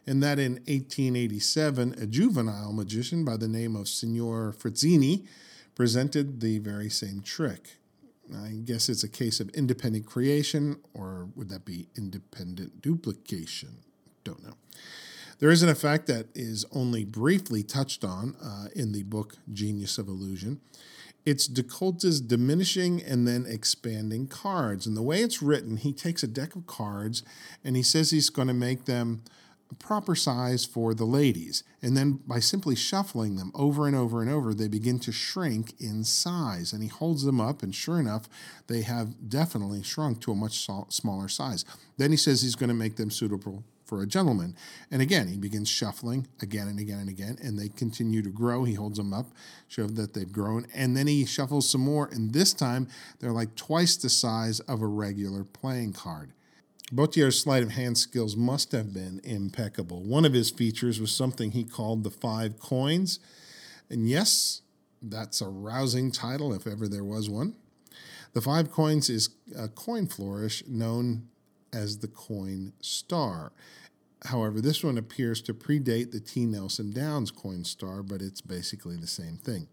and 0.06 0.22
that 0.22 0.38
in 0.38 0.54
1887, 0.66 1.96
a 2.00 2.06
juvenile 2.06 2.72
magician 2.72 3.24
by 3.24 3.36
the 3.36 3.48
name 3.48 3.76
of 3.76 3.88
Signor 3.88 4.54
Frizzini 4.58 5.26
presented 5.74 6.40
the 6.40 6.58
very 6.58 6.88
same 6.88 7.20
trick. 7.20 7.78
I 8.34 8.52
guess 8.64 8.88
it's 8.88 9.04
a 9.04 9.08
case 9.08 9.40
of 9.40 9.50
independent 9.50 10.06
creation, 10.06 10.78
or 10.94 11.28
would 11.34 11.50
that 11.50 11.64
be 11.64 11.88
independent 11.96 12.80
duplication? 12.80 13.78
Don't 14.24 14.42
know. 14.42 14.54
There 15.40 15.50
is 15.50 15.62
an 15.62 15.68
effect 15.68 16.06
that 16.06 16.28
is 16.34 16.64
only 16.72 17.04
briefly 17.04 17.62
touched 17.62 18.04
on 18.04 18.36
uh, 18.42 18.68
in 18.74 18.92
the 18.92 19.02
book 19.02 19.36
Genius 19.52 19.98
of 19.98 20.08
Illusion. 20.08 20.60
It's 21.26 21.48
DeKolta's 21.48 22.20
diminishing 22.20 23.02
and 23.02 23.26
then 23.26 23.46
expanding 23.46 24.26
cards. 24.26 24.86
And 24.86 24.96
the 24.96 25.02
way 25.02 25.20
it's 25.20 25.42
written, 25.42 25.78
he 25.78 25.92
takes 25.92 26.22
a 26.22 26.28
deck 26.28 26.54
of 26.54 26.66
cards 26.66 27.22
and 27.64 27.76
he 27.76 27.82
says 27.82 28.10
he's 28.10 28.30
going 28.30 28.48
to 28.48 28.54
make 28.54 28.84
them 28.84 29.22
proper 29.78 30.14
size 30.14 30.64
for 30.64 30.94
the 30.94 31.04
ladies. 31.04 31.64
And 31.82 31.96
then 31.96 32.20
by 32.26 32.40
simply 32.40 32.76
shuffling 32.76 33.36
them 33.36 33.50
over 33.54 33.86
and 33.86 33.96
over 33.96 34.22
and 34.22 34.30
over, 34.30 34.54
they 34.54 34.68
begin 34.68 34.98
to 35.00 35.12
shrink 35.12 35.74
in 35.80 36.04
size. 36.04 36.72
And 36.72 36.82
he 36.82 36.88
holds 36.88 37.24
them 37.24 37.40
up, 37.40 37.62
and 37.62 37.74
sure 37.74 37.98
enough, 37.98 38.28
they 38.66 38.82
have 38.82 39.28
definitely 39.28 39.82
shrunk 39.82 40.20
to 40.22 40.32
a 40.32 40.36
much 40.36 40.68
smaller 40.88 41.28
size. 41.28 41.64
Then 41.96 42.10
he 42.10 42.16
says 42.16 42.42
he's 42.42 42.56
going 42.56 42.68
to 42.68 42.74
make 42.74 42.96
them 42.96 43.10
suitable 43.10 43.64
for 43.84 44.02
a 44.02 44.06
gentleman. 44.06 44.56
And 44.90 45.02
again, 45.02 45.28
he 45.28 45.36
begins 45.36 45.68
shuffling 45.68 46.26
again 46.40 46.68
and 46.68 46.78
again 46.78 47.00
and 47.00 47.08
again, 47.08 47.36
and 47.42 47.58
they 47.58 47.68
continue 47.68 48.22
to 48.22 48.30
grow. 48.30 48.64
He 48.64 48.74
holds 48.74 48.96
them 48.96 49.12
up, 49.12 49.26
show 49.68 49.86
that 49.86 50.14
they've 50.14 50.32
grown, 50.32 50.66
and 50.74 50.96
then 50.96 51.06
he 51.06 51.26
shuffles 51.26 51.68
some 51.68 51.82
more, 51.82 52.08
and 52.10 52.32
this 52.32 52.54
time 52.54 52.88
they're 53.20 53.30
like 53.30 53.54
twice 53.56 53.96
the 53.96 54.08
size 54.08 54.60
of 54.60 54.80
a 54.80 54.86
regular 54.86 55.44
playing 55.44 55.92
card. 55.92 56.32
Buatier's 56.92 57.40
sleight 57.40 57.62
of 57.62 57.70
hand 57.70 57.96
skills 57.96 58.36
must 58.36 58.72
have 58.72 58.92
been 58.92 59.20
impeccable. 59.24 60.02
One 60.02 60.24
of 60.24 60.34
his 60.34 60.50
features 60.50 61.00
was 61.00 61.12
something 61.12 61.50
he 61.50 61.64
called 61.64 62.04
the 62.04 62.10
five 62.10 62.58
coins. 62.58 63.20
And 63.88 64.08
yes, 64.08 64.62
that's 65.00 65.40
a 65.40 65.48
rousing 65.48 66.10
title 66.10 66.52
if 66.52 66.66
ever 66.66 66.86
there 66.86 67.04
was 67.04 67.28
one. 67.28 67.54
The 68.34 68.42
five 68.42 68.70
coins 68.70 69.08
is 69.08 69.30
a 69.56 69.68
coin 69.68 70.06
flourish 70.06 70.62
known 70.66 71.28
as 71.72 71.98
the 71.98 72.08
coin 72.08 72.72
star. 72.80 73.52
However, 74.26 74.60
this 74.60 74.82
one 74.82 74.98
appears 74.98 75.42
to 75.42 75.54
predate 75.54 76.10
the 76.10 76.20
T. 76.20 76.46
Nelson 76.46 76.92
Downs 76.92 77.30
coin 77.30 77.64
star, 77.64 78.02
but 78.02 78.22
it's 78.22 78.40
basically 78.40 78.96
the 78.96 79.06
same 79.06 79.36
thing. 79.36 79.68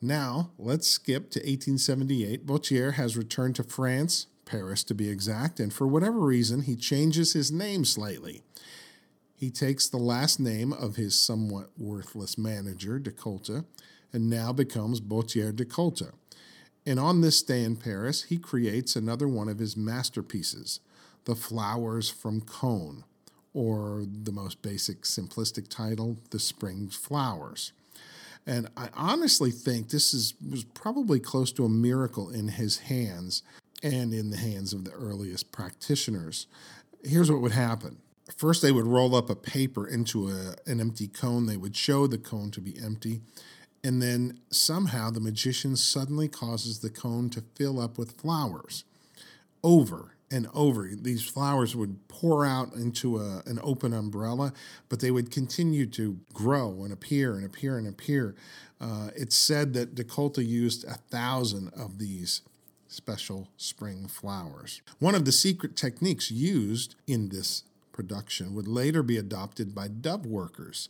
Now, 0.00 0.50
let's 0.58 0.88
skip 0.88 1.30
to 1.30 1.40
1878. 1.40 2.46
Buatier 2.46 2.94
has 2.94 3.16
returned 3.16 3.56
to 3.56 3.62
France 3.62 4.26
Paris 4.46 4.82
to 4.84 4.94
be 4.94 5.10
exact, 5.10 5.60
and 5.60 5.72
for 5.72 5.86
whatever 5.86 6.20
reason, 6.20 6.62
he 6.62 6.76
changes 6.76 7.34
his 7.34 7.52
name 7.52 7.84
slightly. 7.84 8.42
He 9.34 9.50
takes 9.50 9.88
the 9.88 9.98
last 9.98 10.40
name 10.40 10.72
of 10.72 10.96
his 10.96 11.20
somewhat 11.20 11.68
worthless 11.76 12.38
manager, 12.38 12.98
DeKolta, 12.98 13.66
and 14.12 14.30
now 14.30 14.52
becomes 14.52 15.00
Buatier 15.00 15.52
DeKolta. 15.52 16.12
And 16.86 16.98
on 16.98 17.20
this 17.20 17.42
day 17.42 17.62
in 17.64 17.76
Paris, 17.76 18.24
he 18.24 18.38
creates 18.38 18.96
another 18.96 19.28
one 19.28 19.48
of 19.48 19.58
his 19.58 19.76
masterpieces, 19.76 20.80
The 21.24 21.34
Flowers 21.34 22.08
from 22.08 22.40
Cône, 22.40 23.02
or 23.52 24.04
the 24.06 24.32
most 24.32 24.62
basic, 24.62 25.02
simplistic 25.02 25.68
title, 25.68 26.16
The 26.30 26.38
Spring 26.38 26.88
Flowers. 26.88 27.72
And 28.46 28.68
I 28.76 28.88
honestly 28.94 29.50
think 29.50 29.88
this 29.88 30.14
is 30.14 30.34
was 30.48 30.62
probably 30.62 31.18
close 31.18 31.50
to 31.52 31.64
a 31.64 31.68
miracle 31.68 32.30
in 32.30 32.48
his 32.48 32.78
hands 32.78 33.42
and 33.82 34.12
in 34.12 34.30
the 34.30 34.36
hands 34.36 34.72
of 34.72 34.84
the 34.84 34.92
earliest 34.92 35.52
practitioners. 35.52 36.46
Here's 37.02 37.30
what 37.30 37.42
would 37.42 37.52
happen. 37.52 37.98
First, 38.36 38.62
they 38.62 38.72
would 38.72 38.86
roll 38.86 39.14
up 39.14 39.30
a 39.30 39.36
paper 39.36 39.86
into 39.86 40.28
a, 40.28 40.56
an 40.66 40.80
empty 40.80 41.06
cone. 41.06 41.46
They 41.46 41.56
would 41.56 41.76
show 41.76 42.06
the 42.06 42.18
cone 42.18 42.50
to 42.52 42.60
be 42.60 42.76
empty. 42.82 43.20
And 43.84 44.02
then 44.02 44.40
somehow 44.50 45.10
the 45.10 45.20
magician 45.20 45.76
suddenly 45.76 46.26
causes 46.28 46.80
the 46.80 46.90
cone 46.90 47.30
to 47.30 47.44
fill 47.54 47.78
up 47.78 47.98
with 47.98 48.20
flowers 48.20 48.84
over 49.62 50.16
and 50.30 50.48
over. 50.54 50.90
These 50.92 51.22
flowers 51.22 51.76
would 51.76 52.08
pour 52.08 52.44
out 52.44 52.74
into 52.74 53.18
a, 53.18 53.42
an 53.46 53.60
open 53.62 53.92
umbrella, 53.92 54.52
but 54.88 54.98
they 54.98 55.12
would 55.12 55.30
continue 55.30 55.86
to 55.86 56.18
grow 56.32 56.82
and 56.82 56.92
appear 56.92 57.36
and 57.36 57.44
appear 57.44 57.78
and 57.78 57.86
appear. 57.86 58.34
Uh, 58.80 59.10
it's 59.14 59.36
said 59.36 59.72
that 59.74 59.94
DeKolta 59.94 60.44
used 60.44 60.84
a 60.84 60.94
thousand 60.94 61.72
of 61.74 61.98
these 61.98 62.42
special 62.96 63.48
spring 63.56 64.08
flowers. 64.08 64.80
One 64.98 65.14
of 65.14 65.26
the 65.26 65.32
secret 65.32 65.76
techniques 65.76 66.30
used 66.30 66.96
in 67.06 67.28
this 67.28 67.62
production 67.92 68.54
would 68.54 68.66
later 68.66 69.02
be 69.02 69.18
adopted 69.18 69.74
by 69.74 69.88
dove 69.88 70.26
workers. 70.26 70.88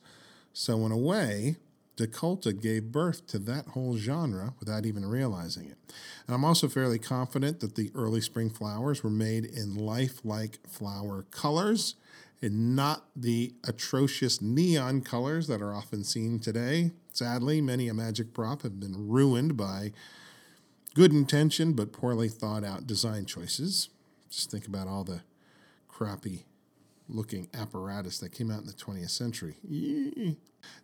So, 0.52 0.86
in 0.86 0.92
a 0.92 0.96
way, 0.96 1.56
DeKolta 1.96 2.60
gave 2.60 2.92
birth 2.92 3.26
to 3.28 3.38
that 3.40 3.68
whole 3.68 3.96
genre 3.96 4.54
without 4.60 4.86
even 4.86 5.04
realizing 5.04 5.66
it. 5.66 5.78
And 6.26 6.34
I'm 6.34 6.44
also 6.44 6.68
fairly 6.68 6.98
confident 6.98 7.60
that 7.60 7.74
the 7.74 7.90
early 7.94 8.20
spring 8.20 8.50
flowers 8.50 9.02
were 9.02 9.10
made 9.10 9.44
in 9.44 9.74
lifelike 9.74 10.58
flower 10.68 11.24
colors 11.30 11.94
and 12.42 12.76
not 12.76 13.06
the 13.16 13.54
atrocious 13.64 14.42
neon 14.42 15.00
colors 15.00 15.46
that 15.46 15.62
are 15.62 15.74
often 15.74 16.04
seen 16.04 16.38
today. 16.38 16.92
Sadly, 17.12 17.62
many 17.62 17.88
a 17.88 17.94
magic 17.94 18.34
prop 18.34 18.62
have 18.62 18.78
been 18.78 19.08
ruined 19.08 19.56
by 19.56 19.92
good 20.96 21.12
intention 21.12 21.74
but 21.74 21.92
poorly 21.92 22.26
thought 22.26 22.64
out 22.64 22.86
design 22.86 23.26
choices. 23.26 23.90
Just 24.30 24.50
think 24.50 24.66
about 24.66 24.88
all 24.88 25.04
the 25.04 25.20
crappy 25.88 26.46
looking 27.06 27.48
apparatus 27.52 28.18
that 28.18 28.32
came 28.32 28.50
out 28.50 28.60
in 28.60 28.66
the 28.66 28.72
20th 28.72 29.10
century. 29.10 29.56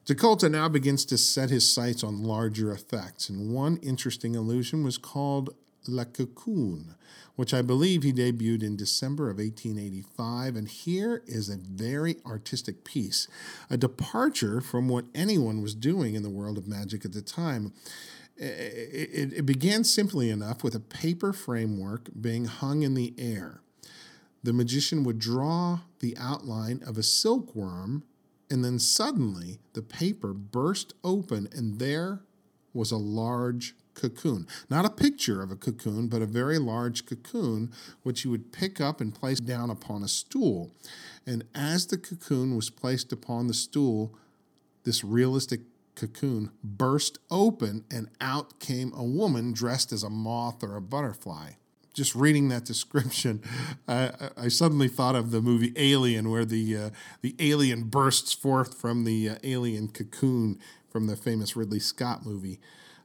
DeKolta 0.05 0.51
now 0.51 0.69
begins 0.69 1.07
to 1.07 1.17
set 1.17 1.49
his 1.49 1.67
sights 1.73 2.05
on 2.05 2.23
larger 2.23 2.71
effects, 2.71 3.31
and 3.31 3.55
one 3.55 3.79
interesting 3.79 4.35
illusion 4.35 4.85
was 4.85 4.99
called 4.99 5.57
La 5.89 6.05
Cocoon, 6.05 6.95
which 7.35 7.55
I 7.55 7.63
believe 7.63 8.03
he 8.03 8.13
debuted 8.13 8.63
in 8.63 8.77
December 8.77 9.31
of 9.31 9.39
1885. 9.39 10.57
And 10.57 10.69
here 10.69 11.23
is 11.27 11.49
a 11.49 11.57
very 11.57 12.19
artistic 12.27 12.85
piece, 12.85 13.29
a 13.71 13.79
departure 13.79 14.61
from 14.61 14.89
what 14.89 15.07
anyone 15.15 15.63
was 15.63 15.75
doing 15.75 16.15
in 16.15 16.23
the 16.23 16.31
world 16.31 16.59
of 16.59 16.69
magic 16.69 17.07
at 17.07 17.13
the 17.13 17.23
time 17.23 17.73
it, 18.37 19.33
it 19.33 19.47
began 19.47 19.85
simply 19.85 20.31
enough 20.31 20.65
with 20.65 20.75
a 20.75 20.81
paper 20.81 21.33
framework 21.33 22.09
being 22.21 22.47
hung 22.47 22.83
in 22.83 22.95
the 22.95 23.15
air. 23.19 23.61
The 24.43 24.53
magician 24.53 25.05
would 25.05 25.19
draw 25.19 25.81
the 26.01 26.17
outline 26.19 26.83
of 26.85 26.99
a 26.99 27.03
silkworm, 27.03 28.03
and 28.51 28.65
then 28.65 28.79
suddenly 28.79 29.61
the 29.73 29.83
paper 29.83 30.33
burst 30.33 30.95
open, 31.05 31.49
and 31.53 31.79
there 31.79 32.21
was 32.75 32.91
a 32.91 32.97
large 32.97 33.75
cocoon. 33.95 34.47
Not 34.71 34.85
a 34.85 34.91
picture 34.91 35.43
of 35.43 35.51
a 35.51 35.57
cocoon, 35.57 36.09
but 36.09 36.23
a 36.23 36.27
very 36.27 36.59
large 36.59 37.07
cocoon, 37.07 37.71
which 38.03 38.25
you 38.25 38.31
would 38.31 38.53
pick 38.53 38.81
up 38.81 39.01
and 39.01 39.15
place 39.15 39.39
down 39.39 39.71
upon 39.71 40.03
a 40.03 40.09
stool. 40.09 40.73
And 41.27 41.45
as 41.55 41.87
the 41.87 41.99
cocoon 41.99 42.57
was 42.57 42.71
placed 42.71 43.13
upon 43.13 43.47
the 43.47 43.55
stool, 43.55 44.15
this 44.85 45.05
realistic 45.05 45.61
cocoon 45.95 46.51
burst 46.63 47.19
open 47.31 47.85
and 47.91 48.09
out 48.21 48.59
came 48.61 48.93
a 48.95 49.05
woman 49.05 49.53
dressed 49.53 49.93
as 49.93 50.03
a 50.03 50.11
moth 50.11 50.63
or 50.63 50.77
a 50.77 50.81
butterfly. 50.81 51.53
Just 51.95 52.15
reading 52.15 52.49
that 52.49 52.65
description, 52.65 53.43
I, 53.89 54.11
I 54.37 54.49
suddenly 54.49 54.89
thought 54.89 55.15
of 55.15 55.31
the 55.31 55.43
movie 55.43 55.73
Alien, 55.77 56.31
where 56.31 56.47
the 56.47 56.77
uh, 56.77 56.91
the 57.21 57.37
alien 57.39 57.85
bursts 57.85 58.33
forth 58.33 58.81
from 58.81 59.05
the 59.05 59.31
uh, 59.31 59.35
alien 59.45 59.89
cocoon 59.89 60.59
from 60.93 61.07
the 61.07 61.17
famous 61.17 61.57
Ridley 61.57 61.81
Scott 61.81 62.25
movie. 62.25 62.61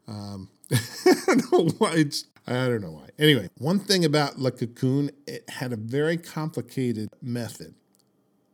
Um, 0.08 0.50
I 0.72 1.16
don't 1.26 1.52
know 1.52 1.70
why. 1.78 1.94
It's, 1.96 2.26
I 2.46 2.68
don't 2.68 2.82
know 2.82 2.92
why. 2.92 3.10
Anyway, 3.20 3.50
one 3.58 3.80
thing 3.80 4.06
about 4.06 4.40
Le 4.40 4.52
Cocoon, 4.52 5.12
it 5.26 5.50
had 5.50 5.74
a 5.74 5.78
very 5.78 6.18
complicated 6.18 7.10
method. 7.22 7.76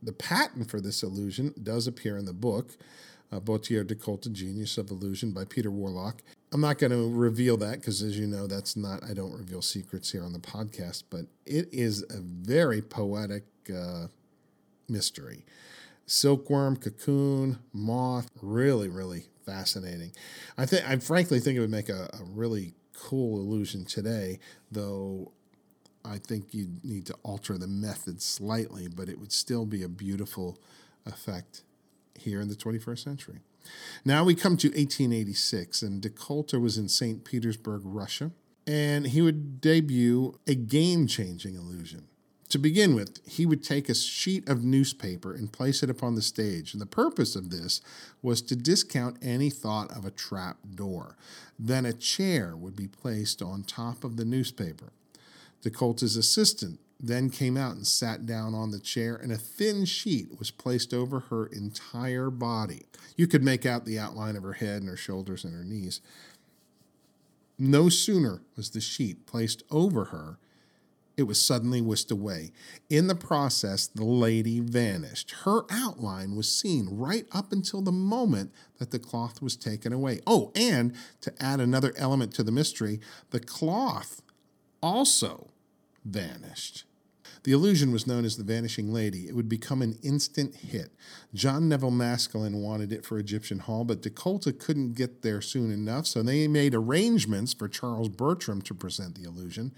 The 0.01 0.13
patent 0.13 0.69
for 0.69 0.81
this 0.81 1.03
illusion 1.03 1.53
does 1.61 1.87
appear 1.87 2.17
in 2.17 2.25
the 2.25 2.33
book, 2.33 2.71
uh, 3.33 3.39
Buatier 3.39 3.83
DeKolta 3.83 4.31
Genius 4.31 4.77
of 4.77 4.91
Illusion 4.91 5.31
by 5.31 5.45
Peter 5.45 5.71
Warlock. 5.71 6.21
I'm 6.51 6.61
not 6.61 6.77
going 6.77 6.91
to 6.91 7.09
reveal 7.09 7.57
that 7.57 7.79
because, 7.79 8.01
as 8.01 8.17
you 8.17 8.27
know, 8.27 8.45
that's 8.45 8.75
not, 8.75 9.03
I 9.03 9.13
don't 9.13 9.33
reveal 9.33 9.61
secrets 9.61 10.11
here 10.11 10.23
on 10.23 10.33
the 10.33 10.39
podcast, 10.39 11.03
but 11.09 11.25
it 11.45 11.67
is 11.71 12.03
a 12.09 12.19
very 12.21 12.81
poetic 12.81 13.43
uh, 13.73 14.07
mystery. 14.87 15.45
Silkworm, 16.05 16.75
cocoon, 16.75 17.57
moth, 17.73 18.29
really, 18.41 18.87
really 18.87 19.25
fascinating. 19.45 20.11
I 20.57 20.65
think, 20.65 20.87
I 20.87 20.97
frankly 20.97 21.39
think 21.39 21.57
it 21.57 21.61
would 21.61 21.71
make 21.71 21.89
a, 21.89 22.09
a 22.13 22.23
really 22.23 22.73
cool 22.95 23.39
illusion 23.39 23.85
today, 23.85 24.39
though 24.71 25.31
I 26.05 26.17
think 26.17 26.53
you'd 26.53 26.83
need 26.85 27.07
to 27.07 27.15
alter 27.23 27.57
the 27.57 27.67
method 27.67 28.21
slightly, 28.21 28.87
but 28.87 29.09
it 29.09 29.19
would 29.19 29.31
still 29.31 29.65
be 29.65 29.81
a 29.81 29.89
beautiful 29.89 30.59
effect 31.05 31.63
here 32.17 32.41
in 32.41 32.47
the 32.47 32.55
21st 32.55 32.99
century. 32.99 33.39
Now 34.03 34.23
we 34.23 34.35
come 34.35 34.57
to 34.57 34.67
1886, 34.67 35.81
and 35.81 36.01
DeKolta 36.01 36.59
was 36.59 36.77
in 36.77 36.89
St. 36.89 37.23
Petersburg, 37.23 37.81
Russia, 37.85 38.31
and 38.67 39.07
he 39.07 39.21
would 39.21 39.61
debut 39.61 40.39
a 40.47 40.55
game 40.55 41.07
changing 41.07 41.55
illusion. 41.55 42.07
To 42.49 42.59
begin 42.59 42.93
with, 42.93 43.19
he 43.25 43.47
would 43.47 43.63
take 43.63 43.89
a 43.89 43.95
sheet 43.95 44.47
of 44.47 44.63
newspaper 44.63 45.33
and 45.33 45.51
place 45.51 45.81
it 45.81 45.89
upon 45.89 46.13
the 46.13 46.21
stage. 46.21 46.71
And 46.71 46.79
the 46.79 46.85
purpose 46.85 47.35
of 47.35 47.49
this 47.49 47.81
was 48.21 48.43
to 48.43 48.55
discount 48.55 49.17
any 49.23 49.49
thought 49.49 49.89
of 49.89 50.05
a 50.05 50.11
trap 50.11 50.57
door. 50.75 51.17
Then 51.57 51.83
a 51.83 51.93
chair 51.93 52.55
would 52.55 52.75
be 52.75 52.87
placed 52.87 53.41
on 53.41 53.63
top 53.63 54.03
of 54.03 54.17
the 54.17 54.25
newspaper. 54.25 54.93
DeKolta's 55.63 56.15
assistant 56.15 56.79
then 57.03 57.29
came 57.29 57.57
out 57.57 57.75
and 57.75 57.85
sat 57.85 58.25
down 58.25 58.55
on 58.55 58.71
the 58.71 58.79
chair, 58.79 59.15
and 59.15 59.31
a 59.31 59.37
thin 59.37 59.83
sheet 59.83 60.39
was 60.39 60.49
placed 60.49 60.93
over 60.93 61.19
her 61.19 61.45
entire 61.47 62.29
body. 62.29 62.85
You 63.17 63.27
could 63.27 63.43
make 63.43 63.65
out 63.65 63.85
the 63.85 63.99
outline 63.99 64.37
of 64.37 64.43
her 64.43 64.53
head 64.53 64.81
and 64.81 64.89
her 64.89 64.97
shoulders 64.97 65.43
and 65.43 65.53
her 65.53 65.65
knees. 65.65 65.99
No 67.59 67.89
sooner 67.89 68.41
was 68.55 68.69
the 68.69 68.81
sheet 68.81 69.27
placed 69.27 69.63
over 69.69 70.05
her, 70.05 70.37
it 71.15 71.23
was 71.23 71.39
suddenly 71.39 71.79
whisked 71.81 72.09
away. 72.09 72.51
In 72.89 73.07
the 73.07 73.15
process, 73.15 73.85
the 73.85 74.03
lady 74.03 74.59
vanished. 74.59 75.31
Her 75.43 75.61
outline 75.69 76.35
was 76.35 76.51
seen 76.51 76.87
right 76.89 77.27
up 77.31 77.51
until 77.51 77.81
the 77.81 77.91
moment 77.91 78.51
that 78.79 78.91
the 78.91 78.97
cloth 78.97 79.41
was 79.41 79.55
taken 79.55 79.93
away. 79.93 80.21
Oh, 80.25 80.51
and 80.55 80.93
to 81.21 81.33
add 81.39 81.59
another 81.59 81.93
element 81.97 82.33
to 82.35 82.43
the 82.43 82.51
mystery, 82.51 82.99
the 83.29 83.39
cloth 83.39 84.23
also 84.81 85.49
vanished. 86.03 86.85
The 87.43 87.51
illusion 87.51 87.91
was 87.91 88.07
known 88.07 88.23
as 88.23 88.37
the 88.37 88.43
Vanishing 88.43 88.93
Lady. 88.93 89.27
It 89.27 89.35
would 89.35 89.49
become 89.49 89.81
an 89.81 89.99
instant 90.01 90.55
hit. 90.55 90.93
John 91.33 91.67
Neville 91.67 91.91
Maskelyne 91.91 92.61
wanted 92.61 92.93
it 92.93 93.05
for 93.05 93.19
Egyptian 93.19 93.59
Hall, 93.59 93.83
but 93.83 94.01
DeKolta 94.01 94.57
couldn't 94.57 94.93
get 94.93 95.23
there 95.23 95.41
soon 95.41 95.69
enough, 95.69 96.07
so 96.07 96.23
they 96.23 96.47
made 96.47 96.73
arrangements 96.73 97.53
for 97.53 97.67
Charles 97.67 98.07
Bertram 98.07 98.61
to 98.61 98.73
present 98.73 99.15
the 99.15 99.27
illusion. 99.27 99.73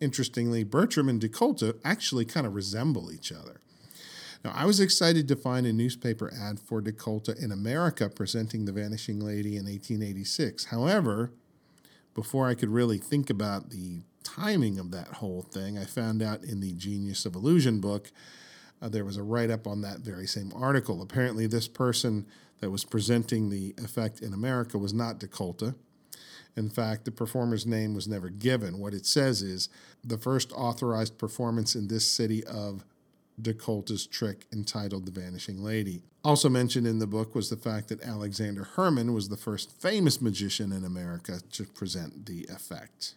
Interestingly, 0.00 0.62
Bertram 0.62 1.08
and 1.08 1.20
DeKolta 1.20 1.76
actually 1.84 2.24
kind 2.24 2.46
of 2.46 2.54
resemble 2.54 3.10
each 3.10 3.32
other. 3.32 3.60
Now, 4.44 4.52
I 4.54 4.64
was 4.64 4.78
excited 4.78 5.26
to 5.28 5.36
find 5.36 5.66
a 5.66 5.72
newspaper 5.72 6.32
ad 6.32 6.60
for 6.60 6.80
DeKolta 6.80 7.36
in 7.42 7.50
America 7.50 8.08
presenting 8.08 8.64
The 8.64 8.72
Vanishing 8.72 9.18
Lady 9.18 9.56
in 9.56 9.64
1886. 9.64 10.66
However, 10.66 11.32
before 12.14 12.48
I 12.48 12.54
could 12.54 12.70
really 12.70 12.98
think 12.98 13.30
about 13.30 13.70
the 13.70 14.02
timing 14.24 14.78
of 14.78 14.90
that 14.90 15.08
whole 15.08 15.42
thing, 15.42 15.78
I 15.78 15.84
found 15.84 16.22
out 16.22 16.44
in 16.44 16.60
the 16.60 16.72
Genius 16.72 17.26
of 17.26 17.34
Illusion 17.34 17.80
book, 17.80 18.10
uh, 18.82 18.88
there 18.88 19.04
was 19.04 19.16
a 19.16 19.22
write 19.22 19.50
up 19.50 19.66
on 19.66 19.82
that 19.82 20.00
very 20.00 20.26
same 20.26 20.52
article. 20.54 21.02
Apparently, 21.02 21.46
this 21.46 21.68
person 21.68 22.26
that 22.60 22.70
was 22.70 22.84
presenting 22.84 23.50
the 23.50 23.74
effect 23.78 24.20
in 24.20 24.32
America 24.32 24.78
was 24.78 24.94
not 24.94 25.18
DeKolta. 25.18 25.74
In 26.56 26.68
fact, 26.68 27.04
the 27.04 27.10
performer's 27.10 27.66
name 27.66 27.94
was 27.94 28.08
never 28.08 28.28
given. 28.28 28.78
What 28.78 28.94
it 28.94 29.06
says 29.06 29.42
is 29.42 29.68
the 30.02 30.18
first 30.18 30.52
authorized 30.52 31.18
performance 31.18 31.74
in 31.74 31.88
this 31.88 32.06
city 32.06 32.44
of 32.44 32.84
DeKolta's 33.40 34.06
trick 34.06 34.46
entitled 34.52 35.06
The 35.06 35.20
Vanishing 35.20 35.62
Lady. 35.62 36.02
Also 36.24 36.48
mentioned 36.48 36.86
in 36.86 36.98
the 36.98 37.06
book 37.06 37.34
was 37.34 37.48
the 37.48 37.56
fact 37.56 37.88
that 37.88 38.02
Alexander 38.02 38.68
Herrmann 38.76 39.14
was 39.14 39.28
the 39.28 39.36
first 39.36 39.80
famous 39.80 40.20
magician 40.20 40.72
in 40.72 40.84
America 40.84 41.40
to 41.52 41.64
present 41.64 42.26
the 42.26 42.46
effect. 42.50 43.14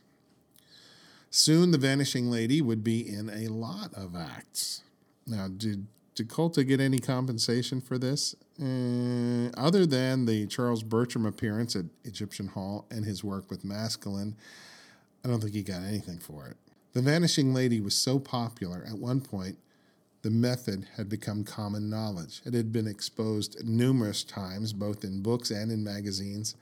Soon, 1.36 1.72
the 1.72 1.80
Vanishing 1.80 2.30
Lady 2.30 2.62
would 2.62 2.84
be 2.84 3.02
in 3.02 3.28
a 3.28 3.48
lot 3.48 3.92
of 3.96 4.16
acts. 4.16 4.84
Now, 5.26 5.48
did 5.48 5.88
DeKolta 6.16 6.66
get 6.66 6.80
any 6.80 7.00
compensation 7.00 7.82
for 7.82 7.98
this? 7.98 8.36
Uh, 8.62 9.50
other 9.58 9.88
than 9.88 10.26
the 10.26 10.46
Charles 10.46 10.84
Bertram 10.84 11.26
appearance 11.26 11.76
at 11.76 11.86
Egyptian 12.04 12.50
Hall 12.50 12.86
and 12.92 13.04
his 13.04 13.24
work 13.24 13.50
with 13.50 13.66
Maskelyne, 13.66 14.36
I 15.26 15.28
don't 15.28 15.42
think 15.42 15.56
he 15.56 15.64
got 15.64 15.82
anything 15.82 16.20
for 16.20 16.46
it. 16.46 16.56
The 16.94 17.02
Vanishing 17.02 17.52
Lady 17.52 17.82
was 17.82 17.96
so 17.96 18.20
popular 18.20 18.86
at 18.88 19.00
one 19.00 19.20
point, 19.20 19.58
the 20.22 20.30
method 20.30 20.86
had 20.98 21.10
become 21.10 21.44
common 21.44 21.90
knowledge. 21.90 22.44
It 22.46 22.54
had 22.54 22.72
been 22.72 22.88
exposed 22.88 23.66
numerous 23.66 24.24
times, 24.24 24.72
both 24.72 25.04
in 25.04 25.24
books 25.24 25.50
and 25.50 25.72
in 25.72 25.84
magazines. 25.84 26.54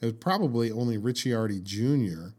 It 0.00 0.06
was 0.06 0.14
probably 0.14 0.72
only 0.72 0.98
Ricciardi 0.98 1.62
Jr 1.62 2.34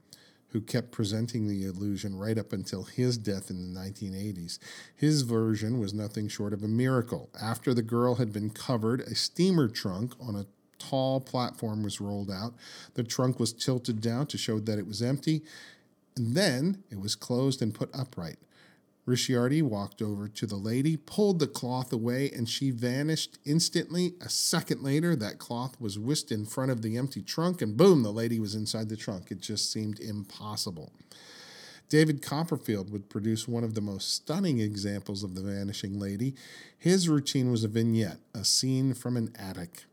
who 0.51 0.61
kept 0.61 0.91
presenting 0.91 1.47
the 1.47 1.63
illusion 1.63 2.17
right 2.17 2.37
up 2.37 2.51
until 2.53 2.83
his 2.83 3.17
death 3.17 3.49
in 3.49 3.73
the 3.73 3.79
1980s. 3.79 4.59
His 4.95 5.21
version 5.21 5.79
was 5.79 5.93
nothing 5.93 6.27
short 6.27 6.53
of 6.53 6.63
a 6.63 6.67
miracle. 6.67 7.29
After 7.41 7.73
the 7.73 7.81
girl 7.81 8.15
had 8.15 8.33
been 8.33 8.49
covered, 8.49 9.01
a 9.01 9.15
steamer 9.15 9.67
trunk 9.67 10.13
on 10.19 10.35
a 10.35 10.45
tall 10.77 11.21
platform 11.21 11.83
was 11.83 12.01
rolled 12.01 12.31
out. 12.31 12.53
The 12.95 13.03
trunk 13.03 13.39
was 13.39 13.53
tilted 13.53 14.01
down 14.01 14.27
to 14.27 14.37
show 14.37 14.59
that 14.59 14.79
it 14.79 14.87
was 14.87 15.01
empty, 15.01 15.43
and 16.17 16.35
then 16.35 16.83
it 16.91 16.99
was 16.99 17.15
closed 17.15 17.61
and 17.61 17.73
put 17.73 17.89
upright. 17.93 18.39
Ricciardi 19.12 19.62
walked 19.62 20.02
over 20.02 20.30
to 20.30 20.45
the 20.45 20.56
lady, 20.56 20.95
pulled 20.95 21.39
the 21.39 21.47
cloth 21.47 21.91
away, 21.91 22.32
and 22.32 22.47
she 22.47 22.71
vanished 22.71 23.39
instantly. 23.43 24.13
A 24.21 24.30
second 24.30 24.82
later, 24.82 25.17
that 25.17 25.38
cloth 25.38 25.76
was 25.82 26.00
whisked 26.00 26.32
in 26.32 26.45
front 26.45 26.71
of 26.71 26.82
the 26.82 26.97
empty 26.97 27.21
trunk, 27.21 27.62
and 27.62 27.76
boom, 27.76 28.04
the 28.04 28.13
lady 28.13 28.39
was 28.39 28.56
inside 28.56 28.88
the 28.88 28.95
trunk. 28.95 29.30
It 29.30 29.41
just 29.41 29.69
seemed 29.69 30.00
impossible. 30.00 30.93
David 31.89 32.21
Copperfield 32.21 32.89
would 32.89 33.10
produce 33.10 33.50
one 33.50 33.65
of 33.65 33.74
the 33.74 33.82
most 33.82 34.13
stunning 34.13 34.62
examples 34.62 35.24
of 35.24 35.36
the 35.36 35.41
vanishing 35.41 36.00
lady. 36.00 36.34
His 36.78 37.10
routine 37.10 37.52
was 37.52 37.65
a 37.65 37.67
vignette, 37.67 38.19
a 38.34 38.45
scene 38.45 38.93
from 38.93 39.17
an 39.17 39.34
attic. 39.38 39.84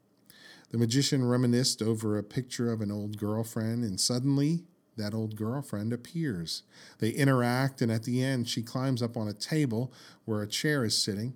The 0.71 0.79
magician 0.79 1.25
reminisced 1.25 1.83
over 1.83 2.17
a 2.17 2.23
picture 2.23 2.71
of 2.71 2.81
an 2.81 2.93
old 2.93 3.19
girlfriend, 3.19 3.83
and 3.83 3.99
suddenly 3.99 4.63
that 4.99 5.15
old 5.15 5.37
girlfriend 5.37 5.93
appears. 5.93 6.63
They 6.99 7.11
interact, 7.11 7.81
and 7.81 7.91
at 7.91 8.05
the 8.05 8.23
end, 8.23 8.49
she 8.49 8.63
climbs 8.63 9.03
up 9.03 9.17
on 9.17 9.29
a 9.29 9.33
table 9.33 9.93
where 10.25 10.43
a 10.43 10.49
chair 10.49 10.85
is 10.85 11.03
sitting. 11.03 11.35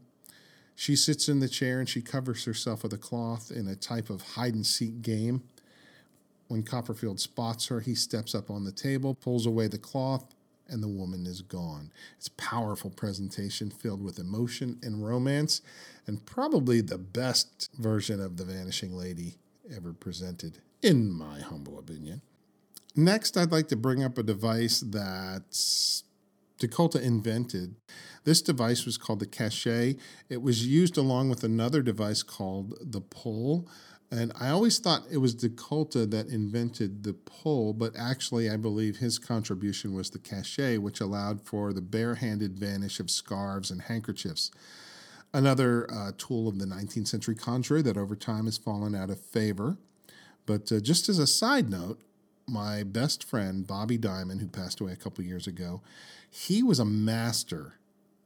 She 0.75 0.97
sits 0.97 1.29
in 1.29 1.41
the 1.41 1.49
chair 1.49 1.79
and 1.79 1.89
she 1.89 2.03
covers 2.03 2.45
herself 2.45 2.83
with 2.83 2.93
a 2.93 2.99
cloth 2.99 3.51
in 3.51 3.69
a 3.69 3.77
type 3.77 4.11
of 4.11 4.23
hide 4.23 4.55
and 4.55 4.67
seek 4.67 5.03
game. 5.03 5.43
When 6.49 6.63
Copperfield 6.63 7.21
spots 7.21 7.69
her, 7.69 7.81
he 7.81 7.95
steps 7.95 8.35
up 8.35 8.51
on 8.51 8.65
the 8.65 8.73
table, 8.73 9.15
pulls 9.15 9.47
away 9.47 9.69
the 9.69 9.79
cloth, 9.79 10.35
and 10.69 10.83
the 10.83 10.89
woman 10.89 11.27
is 11.27 11.43
gone. 11.43 11.93
It's 12.17 12.29
a 12.29 12.33
powerful 12.33 12.91
presentation 12.91 13.71
filled 13.71 14.03
with 14.03 14.19
emotion 14.19 14.79
and 14.83 15.07
romance, 15.07 15.61
and 16.07 16.25
probably 16.25 16.81
the 16.81 16.99
best 16.99 17.71
version 17.79 18.21
of 18.21 18.37
The 18.37 18.45
Vanishing 18.45 18.97
Lady 18.97 19.37
ever 19.75 19.93
presented, 19.93 20.59
in 20.83 21.11
my 21.13 21.41
humble 21.41 21.79
opinion. 21.79 22.23
Next, 22.95 23.37
I'd 23.37 23.53
like 23.53 23.69
to 23.69 23.77
bring 23.77 24.05
up 24.05 24.19
a 24.19 24.23
device 24.23 24.81
that 24.81 25.51
DeKolta 26.59 27.01
invented. 27.01 27.77
This 28.25 28.43
device 28.43 28.85
was 28.85 28.99
called 28.99 29.21
the 29.21 29.27
cachet. 29.27 29.97
It 30.29 30.43
was 30.43 30.67
used 30.67 30.99
along 30.99 31.31
with 31.31 31.43
another 31.43 31.83
device 31.83 32.23
called 32.23 32.75
the 32.81 33.01
pole. 33.01 33.69
And 34.11 34.31
I 34.39 34.51
always 34.51 34.79
thought 34.79 35.07
it 35.11 35.17
was 35.17 35.35
DeKolta 35.35 36.11
that 36.11 36.29
invented 36.29 37.03
the 37.03 37.15
pole, 37.15 37.73
but 37.73 37.97
actually, 37.97 38.51
I 38.51 38.59
believe 38.59 38.99
his 38.99 39.19
contribution 39.19 39.95
was 39.95 40.11
the 40.11 40.19
cachet, 40.19 40.77
which 40.77 41.01
allowed 41.01 41.41
for 41.41 41.73
the 41.73 41.81
barehanded 41.81 42.59
vanish 42.59 43.01
of 43.01 43.11
scarves 43.11 43.71
and 43.71 43.81
handkerchiefs. 43.81 44.51
Another 45.33 45.91
uh, 45.91 46.13
tool 46.19 46.47
of 46.47 46.59
the 46.59 46.67
19th 46.67 47.09
century 47.09 47.35
conjurer 47.35 47.81
that 47.81 47.97
over 47.97 48.15
time 48.15 48.45
has 48.45 48.59
fallen 48.59 48.95
out 48.95 49.09
of 49.09 49.19
favor. 49.19 49.79
But 50.45 50.71
uh, 50.71 50.81
just 50.81 51.09
as 51.09 51.19
a 51.19 51.27
side 51.27 51.71
note, 51.71 52.03
my 52.53 52.83
best 52.83 53.25
friend 53.25 53.67
Bobby 53.67 53.97
Diamond, 53.97 54.41
who 54.41 54.47
passed 54.47 54.81
away 54.81 54.93
a 54.93 54.97
couple 54.97 55.25
years 55.25 55.47
ago, 55.47 55.81
he 56.31 56.63
was 56.63 56.79
a 56.79 56.85
master 56.85 57.75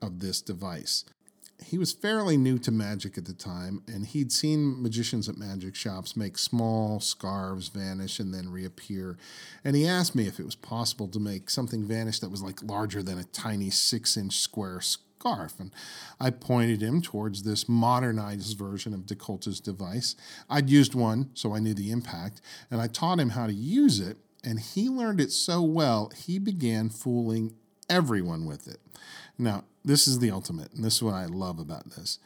of 0.03 0.21
this 0.21 0.43
device. 0.43 1.05
He 1.65 1.79
was 1.79 1.93
fairly 1.93 2.37
new 2.37 2.59
to 2.59 2.71
magic 2.71 3.17
at 3.17 3.25
the 3.25 3.33
time, 3.33 3.83
and 3.87 4.05
he'd 4.05 4.31
seen 4.31 4.83
magicians 4.83 5.29
at 5.29 5.39
magic 5.39 5.75
shops 5.75 6.15
make 6.15 6.37
small 6.37 7.01
scarves 7.01 7.69
vanish 7.69 8.21
and 8.21 8.35
then 8.35 8.51
reappear. 8.51 9.17
And 9.65 9.75
he 9.75 9.89
asked 9.89 10.15
me 10.15 10.27
if 10.27 10.39
it 10.39 10.45
was 10.45 10.55
possible 10.55 11.09
to 11.09 11.19
make 11.19 11.49
something 11.49 11.85
vanish 11.85 12.19
that 12.19 12.31
was 12.31 12.43
like 12.43 12.63
larger 12.63 13.03
than 13.03 13.19
a 13.19 13.25
tiny 13.25 13.71
six 13.71 14.17
inch 14.17 14.39
square 14.39 14.81
scarf. 14.83 15.06
And 15.25 15.73
I 16.21 16.31
pointed 16.31 16.83
him 16.83 17.03
towards 17.03 17.43
this 17.43 17.69
modernized 17.69 18.57
version 18.57 18.95
of 18.95 19.07
DeKolta's 19.07 19.61
device. 19.61 20.15
I'd 20.49 20.71
used 20.71 20.95
one, 20.95 21.31
so 21.35 21.55
I 21.55 21.59
knew 21.59 21.75
the 21.75 21.91
impact, 21.91 22.41
and 22.71 22.81
I 22.81 22.87
taught 22.87 23.19
him 23.19 23.31
how 23.31 23.47
to 23.47 23.53
use 23.53 23.99
it, 23.99 24.19
and 24.45 24.61
he 24.61 24.89
learned 24.89 25.21
it 25.21 25.33
so 25.33 25.63
well, 25.63 26.13
he 26.15 26.39
began 26.39 26.91
fooling 26.91 27.55
everyone 27.89 28.47
with 28.47 28.69
it. 28.69 28.79
Now, 29.39 29.65
this 29.85 30.07
is 30.07 30.21
the 30.21 30.31
ultimate, 30.31 30.73
and 30.73 30.85
this 30.85 30.97
is 30.97 31.03
what 31.03 31.15
I 31.15 31.27
love 31.27 31.59
about 31.59 31.91
this. 31.91 32.19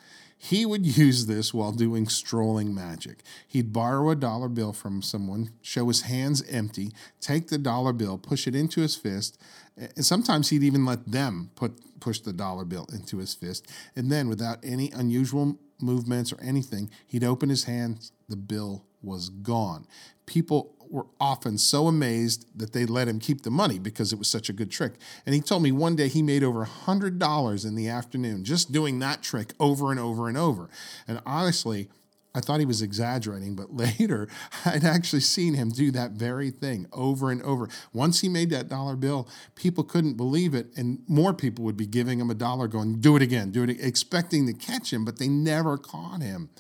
He 0.43 0.65
would 0.65 0.87
use 0.99 1.27
this 1.27 1.53
while 1.53 1.71
doing 1.71 2.09
strolling 2.09 2.75
magic. 2.75 3.23
He'd 3.47 3.75
borrow 3.75 4.09
a 4.09 4.17
dollar 4.17 4.49
bill 4.49 4.73
from 4.73 5.03
someone, 5.03 5.51
show 5.61 5.89
his 5.89 6.03
hands 6.03 6.43
empty, 6.49 6.93
take 7.21 7.49
the 7.49 7.59
dollar 7.59 7.93
bill, 7.93 8.17
push 8.17 8.47
it 8.47 8.55
into 8.55 8.81
his 8.81 8.97
fist, 8.97 9.39
and 9.77 10.05
sometimes 10.05 10.49
he'd 10.49 10.63
even 10.63 10.87
let 10.87 11.13
them 11.13 11.51
put 11.55 11.79
push 12.01 12.21
the 12.21 12.33
dollar 12.33 12.65
bill 12.65 12.87
into 12.91 13.19
his 13.19 13.35
fist. 13.35 13.67
And 13.95 14.11
then, 14.11 14.29
without 14.29 14.59
any 14.63 14.91
unusual 14.93 15.59
movements 15.79 16.33
or 16.33 16.41
anything, 16.41 16.91
he'd 17.07 17.23
open 17.25 17.51
his 17.51 17.65
hands, 17.65 18.13
the 18.27 18.37
bill 18.37 18.87
was 19.03 19.29
gone. 19.29 19.87
People 20.25 20.75
were 20.91 21.07
often 21.21 21.57
so 21.57 21.87
amazed 21.87 22.47
that 22.59 22.73
they 22.73 22.85
let 22.85 23.09
him 23.09 23.21
keep 23.21 23.43
the 23.43 23.51
money 23.51 23.79
because 23.79 24.13
it 24.13 24.19
was 24.19 24.29
such 24.29 24.49
a 24.49 24.53
good 24.53 24.71
trick. 24.71 24.95
And 25.25 25.35
he 25.35 25.41
told 25.41 25.63
me 25.63 25.73
one 25.73 25.97
day 25.97 26.09
he 26.09 26.23
made 26.23 26.43
over 26.43 26.65
$100 26.65 27.65
in 27.65 27.75
the 27.75 27.89
afternoon 27.89 28.45
just 28.45 28.73
doing 28.73 28.99
that 28.99 29.23
trick 29.23 29.55
over 29.61 29.91
and 29.91 30.01
over 30.01 30.29
and 30.29 30.37
over. 30.37 30.69
And 31.07 31.21
honestly, 31.25 31.89
I 32.35 32.41
thought 32.41 32.61
he 32.61 32.67
was 32.67 32.83
exaggerating, 32.83 33.57
but 33.57 33.75
later 33.75 34.29
I'd 34.65 34.85
actually 34.85 35.21
seen 35.21 35.55
him 35.55 35.71
do 35.71 35.91
that 35.93 36.13
very 36.13 36.51
thing 36.51 36.87
over 36.93 37.31
and 37.31 37.43
over. 37.43 37.69
Once 37.93 38.21
he 38.21 38.29
made 38.29 38.51
that 38.51 38.69
dollar 38.69 38.97
bill, 38.97 39.29
people 39.55 39.85
couldn't 39.85 40.15
believe 40.15 40.55
it, 40.55 40.69
and 40.77 41.01
more 41.09 41.33
people 41.33 41.65
would 41.65 41.77
be 41.77 41.87
giving 41.87 42.21
him 42.21 42.31
a 42.31 42.35
dollar, 42.35 42.69
going, 42.69 43.01
Do 43.01 43.17
it 43.17 43.23
again, 43.23 43.51
do 43.51 43.65
it, 43.65 43.81
expecting 43.81 44.47
to 44.47 44.53
catch 44.53 44.93
him, 44.93 45.05
but 45.05 45.19
they 45.19 45.29
never 45.29 45.77
caught 45.77 46.23
him. 46.23 46.51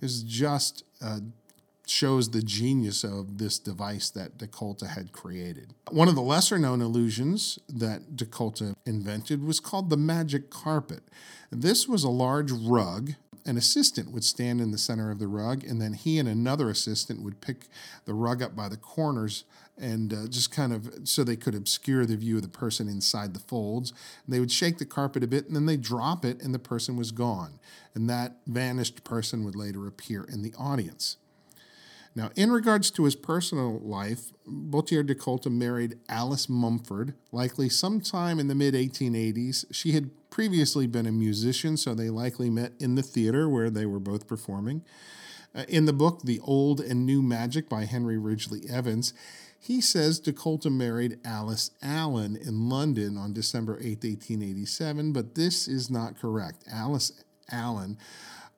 It 0.00 0.06
was 0.06 0.22
just 0.22 0.84
uh, 1.00 1.20
shows 1.92 2.30
the 2.30 2.42
genius 2.42 3.04
of 3.04 3.38
this 3.38 3.58
device 3.58 4.08
that 4.10 4.38
DeKolta 4.38 4.88
had 4.88 5.12
created. 5.12 5.74
One 5.90 6.08
of 6.08 6.14
the 6.14 6.22
lesser 6.22 6.58
known 6.58 6.80
illusions 6.80 7.58
that 7.68 8.16
DeKolta 8.16 8.74
invented 8.86 9.44
was 9.44 9.60
called 9.60 9.90
the 9.90 9.96
magic 9.96 10.48
carpet. 10.48 11.02
This 11.50 11.86
was 11.86 12.02
a 12.02 12.10
large 12.10 12.50
rug. 12.50 13.12
An 13.44 13.58
assistant 13.58 14.10
would 14.10 14.24
stand 14.24 14.60
in 14.60 14.70
the 14.70 14.78
center 14.78 15.10
of 15.10 15.18
the 15.18 15.26
rug, 15.26 15.64
and 15.64 15.82
then 15.82 15.92
he 15.92 16.18
and 16.18 16.28
another 16.28 16.70
assistant 16.70 17.22
would 17.22 17.40
pick 17.40 17.66
the 18.06 18.14
rug 18.14 18.42
up 18.42 18.56
by 18.56 18.68
the 18.68 18.76
corners 18.76 19.44
and 19.76 20.14
uh, 20.14 20.28
just 20.28 20.52
kind 20.52 20.72
of 20.72 20.90
so 21.04 21.24
they 21.24 21.36
could 21.36 21.54
obscure 21.54 22.06
the 22.06 22.16
view 22.16 22.36
of 22.36 22.42
the 22.42 22.48
person 22.48 22.88
inside 22.88 23.34
the 23.34 23.40
folds. 23.40 23.92
And 24.24 24.34
they 24.34 24.40
would 24.40 24.52
shake 24.52 24.78
the 24.78 24.86
carpet 24.86 25.24
a 25.24 25.26
bit 25.26 25.46
and 25.46 25.56
then 25.56 25.66
they 25.66 25.76
drop 25.76 26.24
it, 26.24 26.40
and 26.40 26.54
the 26.54 26.58
person 26.58 26.96
was 26.96 27.10
gone. 27.10 27.58
And 27.94 28.08
that 28.08 28.36
vanished 28.46 29.04
person 29.04 29.44
would 29.44 29.56
later 29.56 29.86
appear 29.86 30.24
in 30.24 30.42
the 30.42 30.54
audience. 30.56 31.16
Now, 32.14 32.30
in 32.36 32.52
regards 32.52 32.90
to 32.92 33.04
his 33.04 33.16
personal 33.16 33.78
life, 33.80 34.32
Buatier 34.46 35.06
de 35.06 35.14
Kolta 35.14 35.50
married 35.50 35.98
Alice 36.08 36.48
Mumford, 36.48 37.14
likely 37.30 37.68
sometime 37.68 38.38
in 38.38 38.48
the 38.48 38.54
mid 38.54 38.74
1880s. 38.74 39.64
She 39.70 39.92
had 39.92 40.10
previously 40.28 40.86
been 40.86 41.06
a 41.06 41.12
musician, 41.12 41.76
so 41.76 41.94
they 41.94 42.10
likely 42.10 42.50
met 42.50 42.72
in 42.78 42.96
the 42.96 43.02
theater 43.02 43.48
where 43.48 43.70
they 43.70 43.86
were 43.86 44.00
both 44.00 44.26
performing. 44.26 44.84
Uh, 45.54 45.64
in 45.68 45.86
the 45.86 45.92
book, 45.92 46.22
The 46.22 46.40
Old 46.40 46.80
and 46.80 47.06
New 47.06 47.22
Magic 47.22 47.68
by 47.68 47.84
Henry 47.84 48.18
Ridgely 48.18 48.62
Evans, 48.68 49.14
he 49.58 49.80
says 49.80 50.20
DeKolta 50.20 50.72
married 50.72 51.18
Alice 51.24 51.70
Allen 51.82 52.36
in 52.36 52.68
London 52.68 53.16
on 53.16 53.32
December 53.32 53.78
8, 53.78 54.02
1887, 54.02 55.12
but 55.12 55.34
this 55.34 55.68
is 55.68 55.88
not 55.88 56.18
correct. 56.18 56.64
Alice 56.70 57.12
Allen 57.50 57.96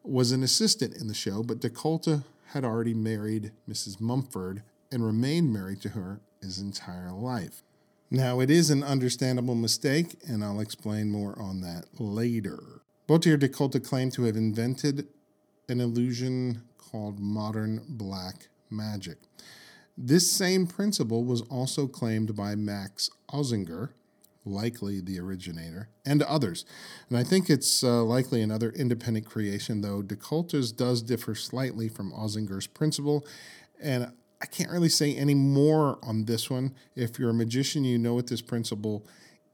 was 0.02 0.32
an 0.32 0.42
assistant 0.42 0.96
in 0.96 1.08
the 1.08 1.14
show, 1.14 1.42
but 1.42 1.60
DeKolta 1.60 2.24
had 2.54 2.64
already 2.64 2.94
married 2.94 3.50
Mrs. 3.68 4.00
Mumford 4.00 4.62
and 4.92 5.04
remained 5.04 5.52
married 5.52 5.82
to 5.82 5.88
her 5.90 6.20
his 6.40 6.60
entire 6.60 7.10
life. 7.10 7.64
Now, 8.12 8.38
it 8.38 8.48
is 8.48 8.70
an 8.70 8.84
understandable 8.84 9.56
mistake, 9.56 10.14
and 10.28 10.44
I'll 10.44 10.60
explain 10.60 11.10
more 11.10 11.36
on 11.36 11.62
that 11.62 11.86
later. 11.98 12.60
Buatier 13.08 13.36
de 13.36 13.48
Kolta 13.48 13.80
claimed 13.80 14.12
to 14.12 14.22
have 14.22 14.36
invented 14.36 15.08
an 15.68 15.80
illusion 15.80 16.62
called 16.78 17.18
modern 17.18 17.82
black 17.88 18.46
magic. 18.70 19.18
This 19.98 20.30
same 20.30 20.68
principle 20.68 21.24
was 21.24 21.40
also 21.42 21.88
claimed 21.88 22.36
by 22.36 22.54
Max 22.54 23.10
Auzinger, 23.32 23.90
likely 24.44 25.00
the 25.00 25.18
originator, 25.18 25.88
and 26.04 26.22
others. 26.22 26.64
And 27.08 27.18
I 27.18 27.24
think 27.24 27.48
it's 27.48 27.82
uh, 27.82 28.02
likely 28.04 28.42
another 28.42 28.70
independent 28.70 29.26
creation, 29.26 29.80
though 29.80 30.02
DeKolta's 30.02 30.72
does 30.72 31.02
differ 31.02 31.34
slightly 31.34 31.88
from 31.88 32.12
Auzinger's 32.12 32.66
principle. 32.66 33.26
And 33.82 34.12
I 34.42 34.46
can't 34.46 34.70
really 34.70 34.88
say 34.88 35.14
any 35.14 35.34
more 35.34 35.98
on 36.02 36.26
this 36.26 36.50
one. 36.50 36.74
If 36.94 37.18
you're 37.18 37.30
a 37.30 37.34
magician, 37.34 37.84
you 37.84 37.98
know 37.98 38.14
what 38.14 38.26
this 38.26 38.42
principle 38.42 39.06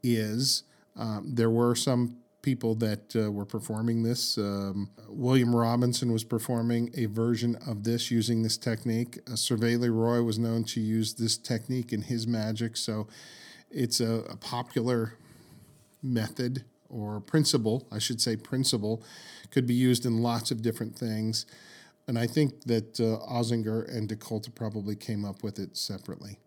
is. 0.03 0.65
Um, 0.97 1.35
there 1.35 1.51
were 1.51 1.75
some 1.75 2.17
people 2.43 2.75
that 2.77 3.15
uh, 3.15 3.31
were 3.31 3.45
performing 3.45 4.03
this. 4.03 4.39
Um, 4.39 4.91
William 5.09 5.55
Robinson 5.55 6.13
was 6.13 6.25
performing 6.25 6.91
a 6.97 7.07
version 7.07 7.57
of 7.67 7.85
this 7.85 8.11
using 8.11 8.43
this 8.43 8.57
technique. 8.57 9.19
Uh, 9.31 9.57
Roy 9.57 10.23
was 10.23 10.39
known 10.39 10.65
to 10.65 10.81
use 10.81 11.15
this 11.15 11.37
technique 11.37 11.93
in 11.93 12.03
his 12.03 12.27
magic. 12.27 12.77
So 12.77 13.07
it's 13.71 14.01
a, 14.01 14.25
a 14.29 14.37
popular 14.37 15.15
method 16.03 16.65
or 16.89 17.21
principle, 17.21 17.87
I 17.93 17.99
should 17.99 18.21
say, 18.21 18.37
principle, 18.37 19.03
could 19.51 19.67
be 19.67 19.75
used 19.75 20.05
in 20.05 20.23
lots 20.23 20.51
of 20.51 20.63
different 20.63 20.99
things. 20.99 21.47
And 22.09 22.19
I 22.19 22.27
think 22.27 22.65
that 22.65 22.99
uh, 22.99 23.25
Auzinger 23.31 23.89
and 23.89 24.09
DeKolta 24.09 24.55
probably 24.55 24.97
came 24.97 25.25
up 25.25 25.43
with 25.43 25.59
it 25.59 25.77
separately. 25.77 26.39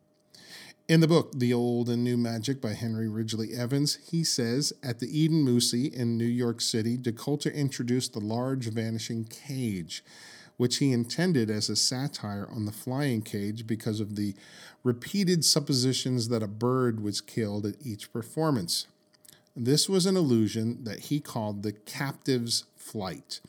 In 0.89 0.99
the 0.99 1.07
book, 1.07 1.31
The 1.31 1.53
Old 1.53 1.87
and 1.87 2.03
New 2.03 2.17
Magic 2.17 2.59
by 2.59 2.73
Henry 2.73 3.07
Ridgely 3.07 3.53
Evans, 3.53 3.99
he 4.11 4.25
says 4.25 4.73
At 4.83 4.99
the 4.99 5.07
Eden 5.17 5.45
Musée 5.45 5.93
in 5.93 6.17
New 6.17 6.25
York 6.25 6.59
City, 6.59 6.97
DeKolta 6.97 7.53
introduced 7.53 8.11
the 8.11 8.19
large 8.19 8.67
vanishing 8.69 9.23
cage 9.23 10.03
which 10.57 10.77
he 10.77 10.91
intended 10.91 11.49
as 11.49 11.69
a 11.69 11.75
satire 11.75 12.47
on 12.51 12.65
the 12.65 12.71
flying 12.71 13.21
cage 13.21 13.65
because 13.65 13.99
of 13.99 14.15
the 14.15 14.35
repeated 14.83 15.45
suppositions 15.45 16.29
that 16.29 16.43
a 16.43 16.47
bird 16.47 17.01
was 17.01 17.21
killed 17.21 17.65
at 17.65 17.75
each 17.81 18.11
performance. 18.11 18.87
This 19.55 19.87
was 19.87 20.05
an 20.05 20.17
illusion 20.17 20.83
that 20.83 20.99
he 20.99 21.19
called 21.19 21.63
the 21.63 21.73
captive's 21.73 22.65
flight 22.75 23.39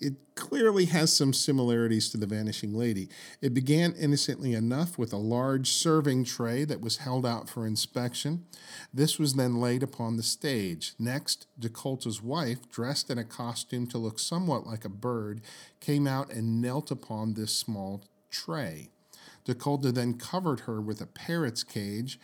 it 0.00 0.14
clearly 0.34 0.86
has 0.86 1.16
some 1.16 1.32
similarities 1.32 2.10
to 2.10 2.16
the 2.16 2.26
Vanishing 2.26 2.74
Lady. 2.74 3.08
It 3.40 3.54
began 3.54 3.92
innocently 3.92 4.52
enough 4.52 4.98
with 4.98 5.12
a 5.12 5.18
large 5.18 5.68
serving 5.68 6.24
tray 6.24 6.64
that 6.64 6.80
was 6.80 6.98
held 6.98 7.24
out 7.24 7.48
for 7.48 7.66
inspection. 7.66 8.44
This 8.92 9.18
was 9.18 9.34
then 9.34 9.60
laid 9.60 9.82
upon 9.82 10.16
the 10.16 10.22
stage. 10.22 10.94
Next, 10.98 11.46
DeKolta's 11.58 12.22
wife, 12.22 12.68
dressed 12.70 13.10
in 13.10 13.18
a 13.18 13.24
costume 13.24 13.86
to 13.88 13.98
look 13.98 14.18
somewhat 14.18 14.66
like 14.66 14.84
a 14.84 14.90
bird, 14.90 15.40
came 15.80 16.06
out 16.06 16.30
and 16.32 16.60
knelt 16.60 16.90
upon 16.90 17.34
this 17.34 17.54
small 17.54 18.02
tray. 18.30 18.90
DeKolta 19.46 19.92
then 19.92 20.14
covered 20.14 20.60
her 20.60 20.80
with 20.80 21.00
a 21.00 21.06
parrot's 21.06 21.62
cage 21.62 22.18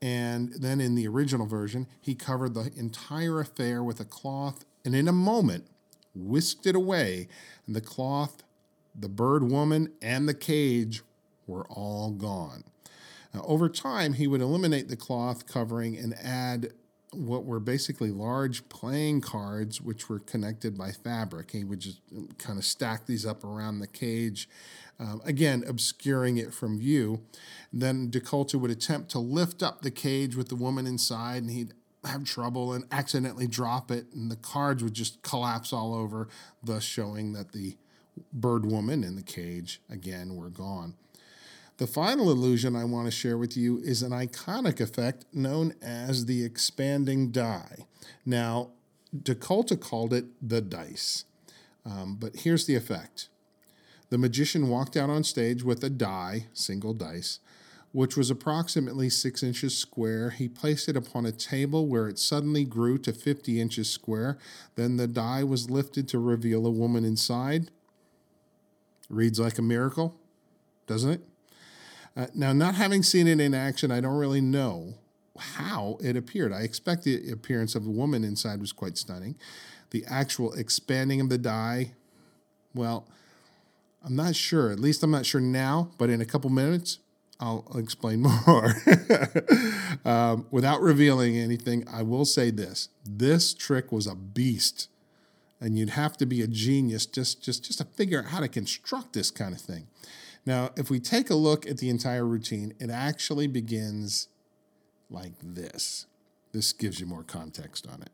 and 0.00 0.52
then 0.52 0.80
in 0.80 0.94
the 0.94 1.08
original 1.08 1.46
version, 1.46 1.86
he 2.00 2.14
covered 2.14 2.54
the 2.54 2.70
entire 2.76 3.40
affair 3.40 3.82
with 3.82 3.98
a 3.98 4.04
cloth, 4.04 4.64
and 4.84 4.94
in 4.94 5.08
a 5.08 5.12
moment, 5.12 5.66
whisked 6.14 6.66
it 6.66 6.76
away, 6.76 7.28
and 7.66 7.74
the 7.74 7.80
cloth, 7.80 8.44
the 8.94 9.08
bird 9.08 9.50
woman, 9.50 9.92
and 10.00 10.28
the 10.28 10.34
cage 10.34 11.02
were 11.46 11.66
all 11.66 12.10
gone. 12.10 12.64
Now, 13.34 13.44
over 13.46 13.68
time, 13.68 14.14
he 14.14 14.26
would 14.26 14.40
eliminate 14.40 14.88
the 14.88 14.96
cloth 14.96 15.46
covering 15.46 15.96
and 15.96 16.14
add 16.14 16.72
what 17.12 17.44
were 17.44 17.60
basically 17.60 18.10
large 18.10 18.68
playing 18.68 19.20
cards 19.20 19.80
which 19.80 20.08
were 20.08 20.18
connected 20.18 20.76
by 20.76 20.92
fabric. 20.92 21.50
He 21.50 21.64
would 21.64 21.80
just 21.80 22.00
kind 22.38 22.58
of 22.58 22.64
stack 22.64 23.06
these 23.06 23.24
up 23.24 23.44
around 23.44 23.78
the 23.78 23.86
cage, 23.86 24.48
um, 25.00 25.22
again, 25.24 25.64
obscuring 25.66 26.36
it 26.36 26.52
from 26.52 26.78
view. 26.78 27.22
Then 27.72 28.10
DeKolta 28.10 28.56
would 28.56 28.70
attempt 28.70 29.10
to 29.12 29.18
lift 29.18 29.62
up 29.62 29.82
the 29.82 29.90
cage 29.90 30.36
with 30.36 30.48
the 30.48 30.56
woman 30.56 30.86
inside, 30.86 31.42
and 31.42 31.50
he'd 31.50 31.72
have 32.04 32.24
trouble 32.24 32.72
and 32.72 32.84
accidentally 32.92 33.46
drop 33.46 33.90
it, 33.90 34.06
and 34.12 34.30
the 34.30 34.36
cards 34.36 34.82
would 34.82 34.94
just 34.94 35.22
collapse 35.22 35.72
all 35.72 35.94
over, 35.94 36.28
thus 36.62 36.82
showing 36.82 37.32
that 37.32 37.52
the 37.52 37.76
bird 38.32 38.66
woman 38.66 39.04
in 39.04 39.16
the 39.16 39.22
cage 39.22 39.80
again 39.88 40.36
were 40.36 40.50
gone. 40.50 40.94
The 41.78 41.86
final 41.86 42.32
illusion 42.32 42.74
I 42.74 42.84
want 42.84 43.06
to 43.06 43.12
share 43.12 43.38
with 43.38 43.56
you 43.56 43.78
is 43.84 44.02
an 44.02 44.10
iconic 44.10 44.80
effect 44.80 45.26
known 45.32 45.74
as 45.80 46.26
the 46.26 46.44
expanding 46.44 47.30
die. 47.30 47.86
Now, 48.26 48.70
DeKolta 49.16 49.80
called 49.80 50.12
it 50.12 50.26
the 50.46 50.60
dice, 50.60 51.24
um, 51.86 52.16
but 52.18 52.40
here's 52.40 52.66
the 52.66 52.74
effect. 52.74 53.28
The 54.10 54.18
magician 54.18 54.68
walked 54.68 54.96
out 54.96 55.08
on 55.08 55.22
stage 55.22 55.62
with 55.62 55.84
a 55.84 55.88
die, 55.88 56.48
single 56.52 56.94
dice, 56.94 57.38
which 57.92 58.16
was 58.16 58.28
approximately 58.28 59.08
six 59.08 59.44
inches 59.44 59.76
square. 59.76 60.30
He 60.30 60.48
placed 60.48 60.88
it 60.88 60.96
upon 60.96 61.26
a 61.26 61.32
table 61.32 61.86
where 61.86 62.08
it 62.08 62.18
suddenly 62.18 62.64
grew 62.64 62.98
to 62.98 63.12
50 63.12 63.60
inches 63.60 63.88
square. 63.88 64.36
Then 64.74 64.96
the 64.96 65.06
die 65.06 65.44
was 65.44 65.70
lifted 65.70 66.08
to 66.08 66.18
reveal 66.18 66.66
a 66.66 66.70
woman 66.70 67.04
inside. 67.04 67.70
Reads 69.08 69.38
like 69.38 69.58
a 69.58 69.62
miracle, 69.62 70.16
doesn't 70.88 71.10
it? 71.12 71.20
Uh, 72.18 72.26
now, 72.34 72.52
not 72.52 72.74
having 72.74 73.04
seen 73.04 73.28
it 73.28 73.38
in 73.38 73.54
action, 73.54 73.92
I 73.92 74.00
don't 74.00 74.16
really 74.16 74.40
know 74.40 74.94
how 75.38 75.98
it 76.02 76.16
appeared. 76.16 76.52
I 76.52 76.62
expect 76.62 77.04
the 77.04 77.30
appearance 77.30 77.76
of 77.76 77.86
a 77.86 77.90
woman 77.90 78.24
inside 78.24 78.60
was 78.60 78.72
quite 78.72 78.98
stunning. 78.98 79.36
The 79.90 80.04
actual 80.08 80.52
expanding 80.54 81.20
of 81.20 81.28
the 81.28 81.38
die, 81.38 81.92
well, 82.74 83.06
I'm 84.04 84.16
not 84.16 84.34
sure. 84.34 84.72
At 84.72 84.80
least 84.80 85.04
I'm 85.04 85.12
not 85.12 85.26
sure 85.26 85.40
now, 85.40 85.92
but 85.96 86.10
in 86.10 86.20
a 86.20 86.24
couple 86.24 86.50
minutes, 86.50 86.98
I'll 87.38 87.64
explain 87.76 88.20
more. 88.46 88.74
um, 90.04 90.46
without 90.50 90.80
revealing 90.80 91.38
anything, 91.38 91.86
I 91.88 92.02
will 92.02 92.24
say 92.24 92.50
this: 92.50 92.88
this 93.04 93.54
trick 93.54 93.92
was 93.92 94.08
a 94.08 94.16
beast, 94.16 94.88
and 95.60 95.78
you'd 95.78 95.90
have 95.90 96.16
to 96.16 96.26
be 96.26 96.42
a 96.42 96.48
genius 96.48 97.06
just 97.06 97.44
just 97.44 97.64
just 97.64 97.78
to 97.78 97.84
figure 97.84 98.18
out 98.18 98.26
how 98.26 98.40
to 98.40 98.48
construct 98.48 99.12
this 99.12 99.30
kind 99.30 99.54
of 99.54 99.60
thing. 99.60 99.86
Now, 100.48 100.70
if 100.78 100.88
we 100.88 100.98
take 100.98 101.28
a 101.28 101.34
look 101.34 101.66
at 101.66 101.76
the 101.76 101.90
entire 101.90 102.24
routine, 102.24 102.72
it 102.80 102.88
actually 102.88 103.46
begins 103.48 104.28
like 105.10 105.34
this. 105.42 106.06
This 106.52 106.72
gives 106.72 106.98
you 106.98 107.04
more 107.04 107.22
context 107.22 107.86
on 107.86 108.00
it. 108.00 108.08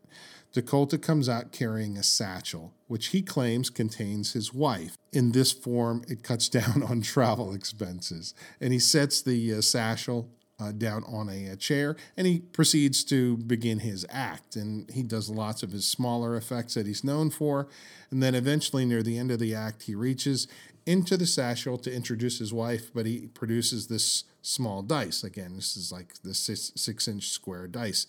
DeKolta 0.53 1.01
comes 1.01 1.29
out 1.29 1.53
carrying 1.53 1.97
a 1.97 2.03
satchel, 2.03 2.73
which 2.87 3.07
he 3.07 3.21
claims 3.21 3.69
contains 3.69 4.33
his 4.33 4.53
wife. 4.53 4.97
In 5.13 5.31
this 5.31 5.53
form, 5.53 6.03
it 6.09 6.23
cuts 6.23 6.49
down 6.59 6.83
on 6.83 6.99
travel 6.99 7.53
expenses. 7.53 8.33
And 8.59 8.73
he 8.73 8.79
sets 8.79 9.21
the 9.21 9.53
uh, 9.53 9.61
satchel 9.61 10.29
uh, 10.59 10.73
down 10.73 11.05
on 11.05 11.29
a, 11.29 11.47
a, 11.47 11.55
chair 11.55 11.97
and 12.15 12.25
he 12.25 12.39
proceeds 12.39 13.03
to 13.03 13.37
begin 13.37 13.79
his 13.79 14.05
act. 14.09 14.57
And 14.57 14.89
he 14.91 15.03
does 15.03 15.29
lots 15.29 15.63
of 15.63 15.71
his 15.71 15.87
smaller 15.87 16.35
effects 16.35 16.73
that 16.73 16.85
he's 16.85 17.03
known 17.03 17.29
for. 17.29 17.67
And 18.11 18.21
then 18.21 18.35
eventually, 18.35 18.85
near 18.85 19.03
the 19.03 19.17
end 19.17 19.31
of 19.31 19.39
the 19.39 19.53
act, 19.55 19.83
he 19.83 19.95
reaches 19.95 20.47
into 20.85 21.17
the 21.17 21.25
satchel 21.25 21.77
to 21.79 21.93
introduce 21.93 22.39
his 22.39 22.53
wife, 22.53 22.91
but 22.93 23.05
he 23.05 23.27
produces 23.27 23.87
this 23.87 24.23
small 24.41 24.81
dice. 24.81 25.23
Again, 25.23 25.55
this 25.55 25.75
is 25.75 25.91
like 25.91 26.21
the 26.23 26.33
six, 26.33 26.71
six 26.75 27.07
inch 27.07 27.29
square 27.29 27.67
dice. 27.67 28.05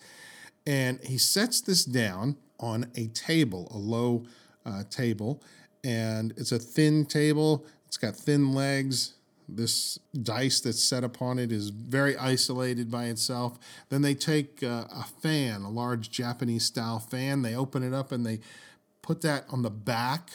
And 0.67 1.01
he 1.03 1.17
sets 1.17 1.61
this 1.61 1.85
down 1.85 2.37
on 2.59 2.91
a 2.95 3.07
table, 3.09 3.69
a 3.71 3.79
low 3.79 4.25
uh, 4.65 4.83
table. 4.91 5.43
And 5.85 6.35
it's 6.37 6.53
a 6.53 6.59
thin 6.59 7.07
table, 7.07 7.65
it's 7.87 7.97
got 7.97 8.17
thin 8.17 8.53
legs. 8.53 9.15
This 9.49 10.01
dice 10.25 10.59
that's 10.61 10.83
set 10.83 11.05
upon 11.05 11.39
it 11.39 11.53
is 11.53 11.69
very 11.69 12.17
isolated 12.17 12.91
by 12.91 13.05
itself. 13.05 13.61
Then 13.91 14.03
they 14.03 14.15
take 14.15 14.61
uh, 14.63 14.87
a 14.91 15.05
fan, 15.23 15.63
a 15.63 15.71
large 15.71 16.11
Japanese 16.11 16.65
style 16.65 16.99
fan, 16.99 17.43
they 17.43 17.55
open 17.55 17.85
it 17.85 17.95
up 17.95 18.11
and 18.11 18.27
they 18.27 18.41
put 19.03 19.23
that 19.23 19.45
on 19.49 19.63
the 19.63 19.71
back 19.71 20.31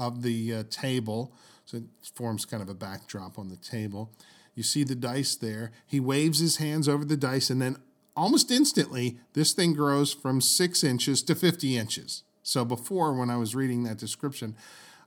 of 0.00 0.22
the 0.22 0.54
uh, 0.54 0.62
table. 0.70 1.32
So 1.66 1.76
it 1.76 1.84
forms 2.14 2.44
kind 2.44 2.62
of 2.62 2.68
a 2.68 2.74
backdrop 2.74 3.38
on 3.38 3.48
the 3.48 3.56
table. 3.56 4.10
You 4.54 4.64
see 4.64 4.82
the 4.82 4.96
dice 4.96 5.36
there. 5.36 5.70
He 5.86 6.00
waves 6.00 6.40
his 6.40 6.56
hands 6.56 6.88
over 6.88 7.04
the 7.04 7.16
dice, 7.16 7.50
and 7.50 7.62
then 7.62 7.76
almost 8.16 8.50
instantly, 8.50 9.18
this 9.34 9.52
thing 9.52 9.74
grows 9.74 10.12
from 10.12 10.40
six 10.40 10.82
inches 10.82 11.22
to 11.22 11.34
50 11.34 11.76
inches. 11.76 12.24
So 12.42 12.64
before, 12.64 13.12
when 13.12 13.30
I 13.30 13.36
was 13.36 13.54
reading 13.54 13.84
that 13.84 13.98
description, 13.98 14.56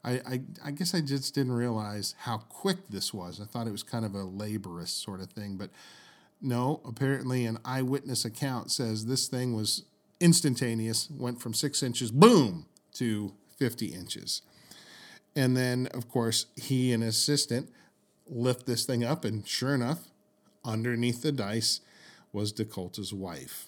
I, 0.04 0.12
I, 0.12 0.42
I, 0.66 0.72
guess 0.72 0.94
I 0.94 1.02
just 1.02 1.34
didn't 1.34 1.54
realize 1.54 2.16
how 2.20 2.38
quick 2.38 2.78
this 2.90 3.14
was. 3.14 3.42
I 3.42 3.46
thought 3.46 3.68
it 3.68 3.72
was 3.72 3.84
kind 3.84 4.06
of 4.06 4.16
a 4.16 4.24
laborious 4.24 4.92
sort 4.92 5.22
of 5.22 5.30
thing. 5.32 5.58
But 5.58 5.70
no, 6.42 6.82
apparently, 6.86 7.46
an 7.46 7.58
eyewitness 7.66 8.26
account 8.26 8.72
says 8.72 9.06
this 9.06 9.28
thing 9.28 9.54
was 9.56 9.84
instantaneous, 10.20 11.10
went 11.10 11.42
from 11.42 11.54
six 11.54 11.82
inches, 11.84 12.12
boom, 12.12 12.66
to 12.94 13.34
50 13.58 13.88
inches. 13.88 14.42
And 15.36 15.58
then, 15.58 15.88
of 15.94 16.10
course, 16.10 16.48
he 16.56 16.94
and 16.94 17.02
his 17.02 17.16
assistant 17.16 17.70
lift 18.28 18.66
this 18.66 18.86
thing 18.86 19.04
up, 19.04 19.26
and 19.26 19.48
sure 19.48 19.74
enough, 19.74 20.10
underneath 20.64 21.22
the 21.22 21.32
dice 21.32 21.82
was 22.32 22.54
DeKolta's 22.54 23.14
wife. 23.14 23.68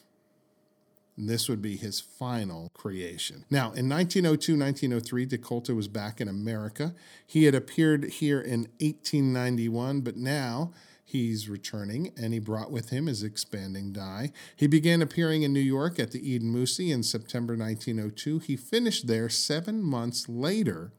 And 1.17 1.30
this 1.30 1.47
would 1.47 1.62
be 1.62 1.78
his 1.78 1.99
final 1.99 2.69
creation. 2.73 3.45
Now, 3.49 3.71
in 3.71 3.88
1902 3.88 4.58
1903, 4.58 5.28
DeKolta 5.28 5.75
was 5.75 5.88
back 5.88 6.19
in 6.19 6.28
America. 6.28 6.93
He 7.25 7.45
had 7.45 7.56
appeared 7.56 8.06
here 8.06 8.41
in 8.41 8.67
1891, 8.80 10.01
but 10.01 10.17
now 10.17 10.73
he's 11.06 11.47
returning 11.47 12.12
and 12.17 12.34
he 12.34 12.39
brought 12.39 12.71
with 12.71 12.89
him 12.89 13.06
his 13.06 13.23
expanding 13.23 13.93
die. 13.93 14.32
He 14.56 14.67
began 14.67 15.01
appearing 15.01 15.43
in 15.43 15.54
New 15.54 15.60
York 15.60 15.99
at 15.99 16.12
the 16.12 16.30
Eden 16.30 16.54
Musée 16.54 16.91
in 16.91 17.04
September 17.04 17.56
1902. 17.56 18.39
He 18.39 18.58
finished 18.58 19.08
there 19.08 19.30
seven 19.30 19.82
months 19.82 20.28
later 20.28 20.91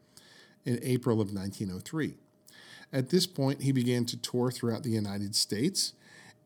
in 0.66 0.78
April 0.82 1.20
of 1.20 1.32
1903. 1.32 2.16
At 2.92 3.08
this 3.08 3.26
point, 3.26 3.62
he 3.62 3.72
began 3.72 4.04
to 4.06 4.16
tour 4.16 4.50
throughout 4.50 4.82
the 4.82 4.90
United 4.90 5.34
States. 5.34 5.94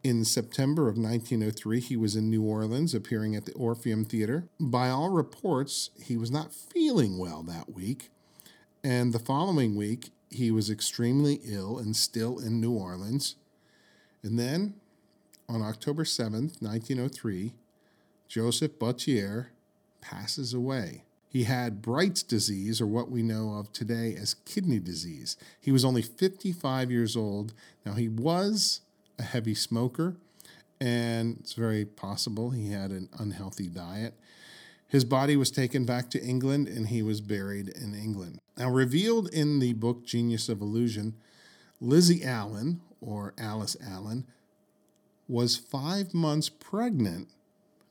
In 0.02 0.24
September 0.24 0.88
of 0.88 0.96
1903, 0.96 1.80
he 1.80 1.96
was 1.96 2.16
in 2.16 2.30
New 2.30 2.42
Orleans 2.42 2.94
appearing 2.94 3.34
at 3.34 3.46
the 3.46 3.52
Orpheum 3.52 4.04
Theater. 4.04 4.44
By 4.58 4.88
all 4.88 5.10
reports, 5.10 5.90
he 6.00 6.16
was 6.16 6.30
not 6.30 6.54
feeling 6.54 7.18
well 7.18 7.42
that 7.42 7.74
week, 7.74 8.10
and 8.82 9.12
the 9.12 9.18
following 9.18 9.76
week, 9.76 10.10
he 10.30 10.50
was 10.50 10.70
extremely 10.70 11.40
ill 11.44 11.78
and 11.78 11.94
still 11.94 12.38
in 12.38 12.60
New 12.60 12.72
Orleans. 12.72 13.36
And 14.22 14.38
then, 14.38 14.74
on 15.48 15.60
October 15.60 16.04
7th, 16.04 16.62
1903, 16.62 17.52
Joseph 18.28 18.78
Buatier 18.78 19.48
passes 20.00 20.54
away. 20.54 21.02
He 21.30 21.44
had 21.44 21.80
Bright's 21.80 22.24
disease, 22.24 22.80
or 22.80 22.88
what 22.88 23.08
we 23.08 23.22
know 23.22 23.54
of 23.54 23.72
today 23.72 24.16
as 24.20 24.34
kidney 24.34 24.80
disease. 24.80 25.36
He 25.60 25.70
was 25.70 25.84
only 25.84 26.02
55 26.02 26.90
years 26.90 27.16
old. 27.16 27.54
Now, 27.86 27.92
he 27.92 28.08
was 28.08 28.80
a 29.16 29.22
heavy 29.22 29.54
smoker, 29.54 30.16
and 30.80 31.36
it's 31.38 31.52
very 31.52 31.84
possible 31.84 32.50
he 32.50 32.72
had 32.72 32.90
an 32.90 33.08
unhealthy 33.16 33.68
diet. 33.68 34.14
His 34.88 35.04
body 35.04 35.36
was 35.36 35.52
taken 35.52 35.84
back 35.84 36.10
to 36.10 36.20
England 36.20 36.66
and 36.66 36.88
he 36.88 37.00
was 37.00 37.20
buried 37.20 37.68
in 37.68 37.94
England. 37.94 38.40
Now, 38.58 38.70
revealed 38.70 39.28
in 39.32 39.60
the 39.60 39.72
book 39.74 40.04
Genius 40.04 40.48
of 40.48 40.60
Illusion, 40.60 41.14
Lizzie 41.80 42.24
Allen, 42.24 42.80
or 43.00 43.32
Alice 43.38 43.76
Allen, 43.88 44.26
was 45.28 45.56
five 45.56 46.12
months 46.12 46.48
pregnant 46.48 47.28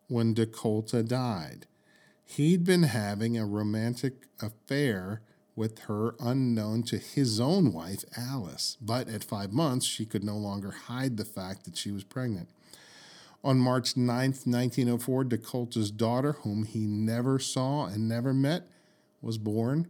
when 0.09 0.35
DeKolta 0.35 1.07
died. 1.07 1.67
He'd 2.31 2.63
been 2.63 2.83
having 2.83 3.39
a 3.39 3.45
romantic 3.45 4.27
affair 4.39 5.23
with 5.55 5.79
her 5.79 6.13
unknown 6.19 6.83
to 6.83 6.99
his 6.99 7.39
own 7.39 7.73
wife, 7.73 8.05
Alice. 8.15 8.77
But 8.79 9.09
at 9.09 9.23
five 9.23 9.51
months, 9.51 9.87
she 9.87 10.05
could 10.05 10.23
no 10.23 10.37
longer 10.37 10.69
hide 10.69 11.17
the 11.17 11.25
fact 11.25 11.65
that 11.65 11.75
she 11.75 11.91
was 11.91 12.03
pregnant. 12.03 12.49
On 13.43 13.57
March 13.57 13.95
9th, 13.95 14.45
1904, 14.45 15.23
DeKolta's 15.25 15.89
daughter, 15.89 16.33
whom 16.43 16.65
he 16.65 16.85
never 16.85 17.39
saw 17.39 17.87
and 17.87 18.07
never 18.07 18.31
met, 18.31 18.67
was 19.23 19.39
born. 19.39 19.87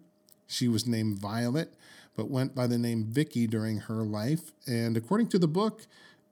She 0.47 0.69
was 0.69 0.87
named 0.87 1.19
Violet, 1.19 1.73
but 2.15 2.31
went 2.31 2.55
by 2.55 2.67
the 2.67 2.77
name 2.77 3.03
Vicky 3.03 3.47
during 3.47 3.79
her 3.79 4.03
life. 4.05 4.53
And 4.65 4.95
according 4.95 5.27
to 5.29 5.39
the 5.39 5.47
book, 5.47 5.87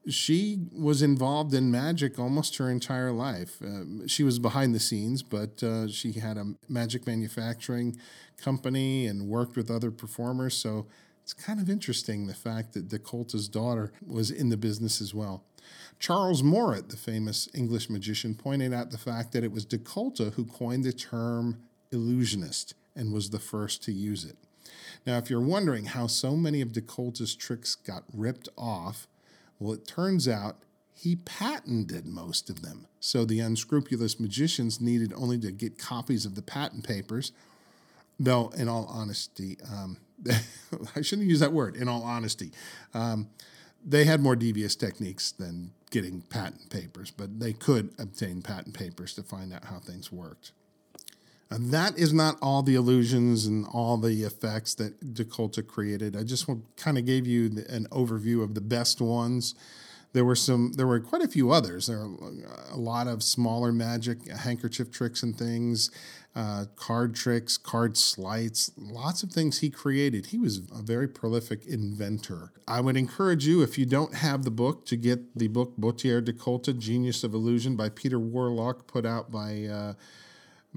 she 0.10 0.60
was 0.72 1.02
involved 1.02 1.54
in 1.54 1.70
magic 1.72 2.18
almost 2.18 2.58
her 2.58 2.70
entire 2.70 3.12
life. 3.12 3.62
Uh, 3.62 4.08
she 4.08 4.24
was 4.24 4.40
behind 4.40 4.74
the 4.74 4.80
scenes, 4.80 5.24
but 5.24 5.62
uh, 5.64 5.88
she 5.88 6.14
had 6.14 6.38
a 6.38 6.54
magic 6.70 7.06
manufacturing 7.06 7.98
company 8.38 9.06
and 9.06 9.28
worked 9.28 9.56
with 9.56 9.70
other 9.70 9.92
performers. 9.92 10.56
So 10.56 10.88
it's 11.24 11.34
kind 11.34 11.60
of 11.60 11.70
interesting 11.70 12.28
the 12.28 12.34
fact 12.34 12.74
that 12.74 12.88
DeKolta's 12.88 13.50
daughter 13.50 13.92
was 14.06 14.32
in 14.32 14.50
the 14.50 14.58
business 14.58 15.02
as 15.02 15.14
well. 15.14 15.44
Charles 16.00 16.42
Morritt, 16.42 16.90
the 16.90 16.98
famous 16.98 17.50
English 17.54 17.90
magician, 17.90 18.36
pointed 18.36 18.74
out 18.74 18.92
the 18.92 18.98
fact 18.98 19.34
that 19.34 19.44
it 19.44 19.52
was 19.52 19.66
DeKolta 19.66 20.34
who 20.34 20.46
coined 20.46 20.84
the 20.84 20.94
term 20.94 21.58
illusionist 21.92 22.76
and 22.96 23.12
was 23.12 23.32
the 23.32 23.40
first 23.40 23.84
to 23.84 23.92
use 23.92 24.24
it. 24.24 24.38
Now, 25.06 25.18
if 25.18 25.30
you're 25.30 25.42
wondering 25.42 25.86
how 25.86 26.08
so 26.08 26.36
many 26.36 26.62
of 26.62 26.70
DeKolta's 26.70 27.36
tricks 27.36 27.76
got 27.76 28.04
ripped 28.14 28.50
off, 28.58 29.08
well, 29.60 29.74
it 29.74 29.88
turns 29.88 30.28
out 30.28 30.58
he 30.94 31.16
patented 31.16 32.06
most 32.06 32.50
of 32.50 32.62
them. 32.62 32.88
So 33.00 33.24
the 33.24 33.40
unscrupulous 33.40 34.20
magicians 34.20 34.82
needed 34.82 35.14
only 35.16 35.38
to 35.40 35.52
get 35.52 35.78
copies 35.78 36.26
of 36.26 36.36
the 36.36 36.42
patent 36.42 36.84
papers. 36.88 37.32
Though, 38.20 38.50
in 38.58 38.68
all 38.68 38.86
honesty, 38.90 39.58
um, 39.72 39.98
I 40.96 41.02
shouldn't 41.02 41.28
use 41.28 41.40
that 41.40 41.54
word, 41.54 41.76
in 41.76 41.88
all 41.88 42.02
honesty. 42.02 42.52
Um, 42.96 43.30
they 43.86 44.06
had 44.06 44.22
more 44.22 44.36
devious 44.36 44.76
techniques 44.76 45.32
than 45.32 45.72
getting 45.92 46.22
patent 46.22 46.70
papers, 46.70 47.12
but 47.12 47.40
they 47.40 47.54
could 47.54 47.94
obtain 48.00 48.42
patent 48.42 48.74
papers 48.74 49.14
to 49.14 49.24
find 49.24 49.54
out 49.54 49.66
how 49.66 49.80
things 49.80 50.12
worked. 50.12 50.52
And 51.50 51.72
that 51.72 51.98
is 51.98 52.12
not 52.12 52.38
all 52.42 52.62
the 52.62 52.76
illusions 52.76 53.46
and 53.46 53.66
all 53.72 53.98
the 53.98 54.24
effects 54.24 54.74
that 54.76 55.14
DeKolta 55.14 55.66
created. 55.66 56.16
I 56.16 56.24
just 56.24 56.50
kind 56.76 56.98
of 56.98 57.06
gave 57.06 57.26
you 57.26 57.46
an 57.70 57.88
overview 57.92 58.44
of 58.44 58.54
the 58.54 58.62
best 58.62 59.00
ones. 59.00 59.56
there 60.14 60.26
were 60.26 60.36
some 60.36 60.74
there 60.74 60.88
were 60.88 61.00
quite 61.00 61.22
a 61.22 61.28
few 61.28 61.52
others 61.52 61.88
there 61.88 62.00
are 62.00 62.10
a 62.72 62.78
lot 62.78 63.08
of 63.08 63.22
smaller 63.22 63.72
magic 63.72 64.28
handkerchief 64.30 64.90
tricks 64.90 65.22
and 65.22 65.38
things 65.38 65.92
uh, 66.36 66.66
card 66.76 67.14
tricks 67.14 67.58
card 67.58 67.98
sleights 67.98 68.72
lots 68.78 69.22
of 69.22 69.32
things 69.32 69.60
he 69.60 69.70
created 69.70 70.28
he 70.28 70.38
was 70.38 70.62
a 70.74 70.82
very 70.82 71.08
prolific 71.08 71.66
inventor 71.68 72.52
i 72.68 72.80
would 72.80 72.96
encourage 72.98 73.46
you 73.46 73.62
if 73.62 73.78
you 73.78 73.86
don't 73.86 74.16
have 74.16 74.44
the 74.44 74.52
book 74.52 74.86
to 74.86 74.96
get 74.96 75.38
the 75.38 75.48
book 75.48 75.74
Buatier 75.78 76.24
de 76.24 76.34
Kolta 76.34 76.74
genius 76.74 77.24
of 77.24 77.34
illusion 77.34 77.76
by 77.76 77.90
peter 77.90 78.20
warlock 78.20 78.88
put 78.88 79.06
out 79.06 79.32
by 79.32 79.66
uh, 79.66 79.94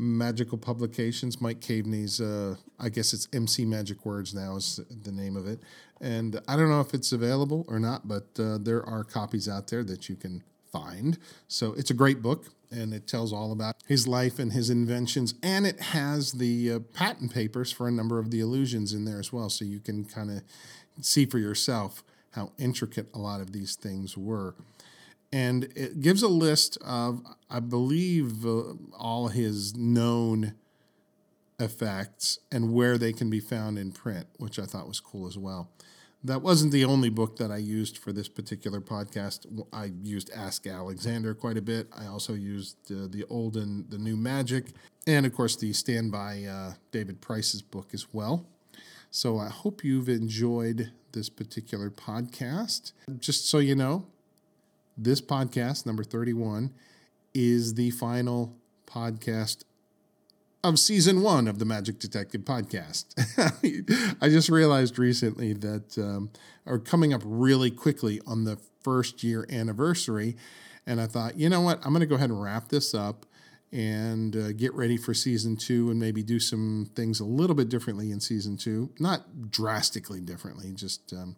Magical 0.01 0.57
Publications, 0.57 1.43
Mike 1.43 1.61
Caveney's, 1.61 2.23
uh, 2.23 2.57
I 2.79 2.89
guess 2.89 3.13
it's 3.13 3.29
MC 3.35 3.67
Magic 3.67 4.07
Words 4.07 4.35
now 4.35 4.57
is 4.57 4.81
the 5.05 5.13
name 5.13 5.37
of 5.37 5.47
it. 5.47 5.61
And 6.01 6.41
I 6.49 6.57
don't 6.57 6.71
know 6.71 6.81
if 6.81 6.95
it's 6.95 7.13
available 7.13 7.67
or 7.69 7.79
not, 7.79 8.09
but 8.09 8.25
uh, 8.39 8.57
there 8.59 8.83
are 8.87 9.05
copies 9.05 9.47
out 9.47 9.69
there 9.69 9.85
that 9.85 10.09
you 10.09 10.17
can 10.17 10.43
find. 10.73 11.19
So 11.49 11.75
it's 11.75 11.91
a 11.91 11.95
great 11.95 12.23
book 12.23 12.47
and 12.71 12.95
it 12.95 13.07
tells 13.07 13.31
all 13.31 13.53
about 13.53 13.77
his 13.87 14.09
life 14.09 14.39
and 14.39 14.53
his 14.53 14.71
inventions. 14.71 15.35
And 15.43 15.67
it 15.67 15.81
has 15.81 16.33
the 16.33 16.73
uh, 16.73 16.79
patent 16.95 17.35
papers 17.35 17.71
for 17.71 17.87
a 17.87 17.93
number 17.93 18.19
of 18.19 18.31
the 18.31 18.41
illusions 18.41 18.95
in 18.95 19.05
there 19.05 19.19
as 19.19 19.35
well. 19.35 19.51
So 19.51 19.67
you 19.67 19.81
can 19.81 20.07
kind 20.07 20.31
of 20.31 20.43
see 21.03 21.27
for 21.27 21.39
yourself 21.39 22.03
how 22.31 22.53
intricate 22.59 23.09
a 23.13 23.19
lot 23.19 23.43
of 23.43 23.53
these 23.53 23.77
things 23.77 24.17
were 24.17 24.55
and 25.33 25.65
it 25.77 26.01
gives 26.01 26.23
a 26.23 26.29
list 26.29 26.79
of, 26.85 27.23
I 27.49 27.61
believe, 27.61 28.45
uh, 28.45 28.75
all 28.99 29.29
his 29.29 29.77
known 29.77 30.55
effects 31.59 32.39
and 32.51 32.73
where 32.73 32.99
they 32.99 33.13
can 33.13 33.31
be 33.31 33.41
found 33.41 33.79
in 33.79 33.93
print, 33.93 34.27
which 34.39 34.59
I 34.59 34.65
thought 34.65 34.89
was 34.89 34.99
cool 34.99 35.27
as 35.27 35.39
well. 35.39 35.71
That 36.23 36.43
wasn't 36.43 36.73
the 36.73 36.85
only 36.85 37.09
book 37.09 37.37
that 37.37 37.51
I 37.51 37.57
used 37.57 37.97
for 37.97 38.13
this 38.13 38.29
particular 38.29 38.81
podcast. 38.81 39.47
I 39.73 39.93
used 40.03 40.31
Ask 40.35 40.67
Alexander 40.67 41.33
quite 41.35 41.57
a 41.57 41.63
bit. 41.63 41.89
I 41.97 42.07
also 42.07 42.35
used 42.35 42.77
uh, 42.91 43.07
the 43.09 43.25
old 43.31 43.57
and 43.57 43.89
the 43.91 43.97
new 43.97 44.17
magic, 44.19 44.67
and 45.07 45.25
of 45.25 45.35
course 45.35 45.57
the 45.57 45.73
Standby 45.73 46.45
uh, 46.45 46.73
David 46.93 47.23
Price's 47.23 47.63
book 47.63 47.91
as 47.95 48.13
well. 48.13 48.47
So 49.11 49.39
I 49.39 49.49
hope 49.49 49.83
you've 49.83 50.11
enjoyed 50.11 50.93
this 51.13 51.31
particular 51.31 51.91
podcast. 51.91 52.93
Just 53.19 53.49
so 53.49 53.59
you 53.59 53.75
know, 53.75 54.07
this 55.01 55.21
podcast, 55.21 55.87
number 55.87 56.05
31, 56.05 56.73
is 57.33 57.75
the 57.75 57.91
final 57.91 58.57
podcast 58.87 59.65
of 60.63 60.79
season 60.79 61.23
one 61.23 61.49
of 61.49 61.59
the 61.59 61.65
Magic 61.65 61.99
Detective 61.99 62.43
podcast. 62.43 63.07
I 64.21 64.29
just 64.29 64.51
realized 64.51 64.99
recently 64.99 65.55
that 65.55 65.97
um, 65.97 66.31
are 66.67 66.79
coming 66.79 67.15
up 67.15 67.23
really 67.25 67.71
quickly 67.71 68.21
on 68.27 68.45
the 68.45 68.59
first 68.83 69.25
year 69.25 69.47
anniversary. 69.51 70.37
And 70.87 71.01
I 71.01 71.07
thought, 71.07 71.39
you 71.39 71.49
know 71.49 71.63
what? 71.63 71.79
I'm 71.79 71.93
going 71.93 72.01
to 72.01 72.07
go 72.07 72.17
ahead 72.17 72.31
and 72.31 72.43
wrap 72.43 72.69
this 72.69 72.95
up 72.95 73.25
and 73.73 74.37
uh, 74.37 74.53
get 74.53 74.75
ready 74.75 74.97
for 74.97 75.15
season 75.15 75.57
two 75.57 75.91
and 75.91 75.99
maybe 75.99 76.23
do 76.23 76.39
some 76.41 76.91
things 76.95 77.21
a 77.21 77.25
little 77.25 77.57
bit 77.57 77.69
differently 77.69 78.11
in 78.11 78.21
season 78.21 78.59
two. 78.59 78.91
Not 78.99 79.51
drastically 79.51 80.21
differently, 80.21 80.73
just. 80.73 81.13
Um, 81.15 81.37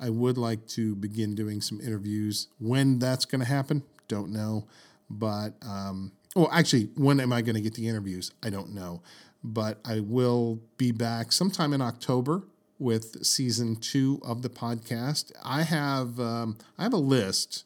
I 0.00 0.10
would 0.10 0.38
like 0.38 0.66
to 0.68 0.94
begin 0.94 1.34
doing 1.34 1.60
some 1.60 1.80
interviews. 1.80 2.48
When 2.58 2.98
that's 2.98 3.24
going 3.24 3.40
to 3.40 3.46
happen, 3.46 3.82
don't 4.06 4.32
know. 4.32 4.66
But, 5.10 5.54
um, 5.62 6.12
well, 6.36 6.48
actually, 6.52 6.90
when 6.96 7.20
am 7.20 7.32
I 7.32 7.42
going 7.42 7.56
to 7.56 7.60
get 7.60 7.74
the 7.74 7.88
interviews? 7.88 8.30
I 8.42 8.50
don't 8.50 8.74
know. 8.74 9.02
But 9.42 9.78
I 9.84 10.00
will 10.00 10.60
be 10.76 10.92
back 10.92 11.32
sometime 11.32 11.72
in 11.72 11.80
October 11.80 12.42
with 12.78 13.24
season 13.24 13.76
two 13.76 14.20
of 14.24 14.42
the 14.42 14.48
podcast. 14.48 15.32
I 15.44 15.62
have 15.62 16.18
um, 16.20 16.56
I 16.76 16.82
have 16.82 16.92
a 16.92 16.98
list. 16.98 17.64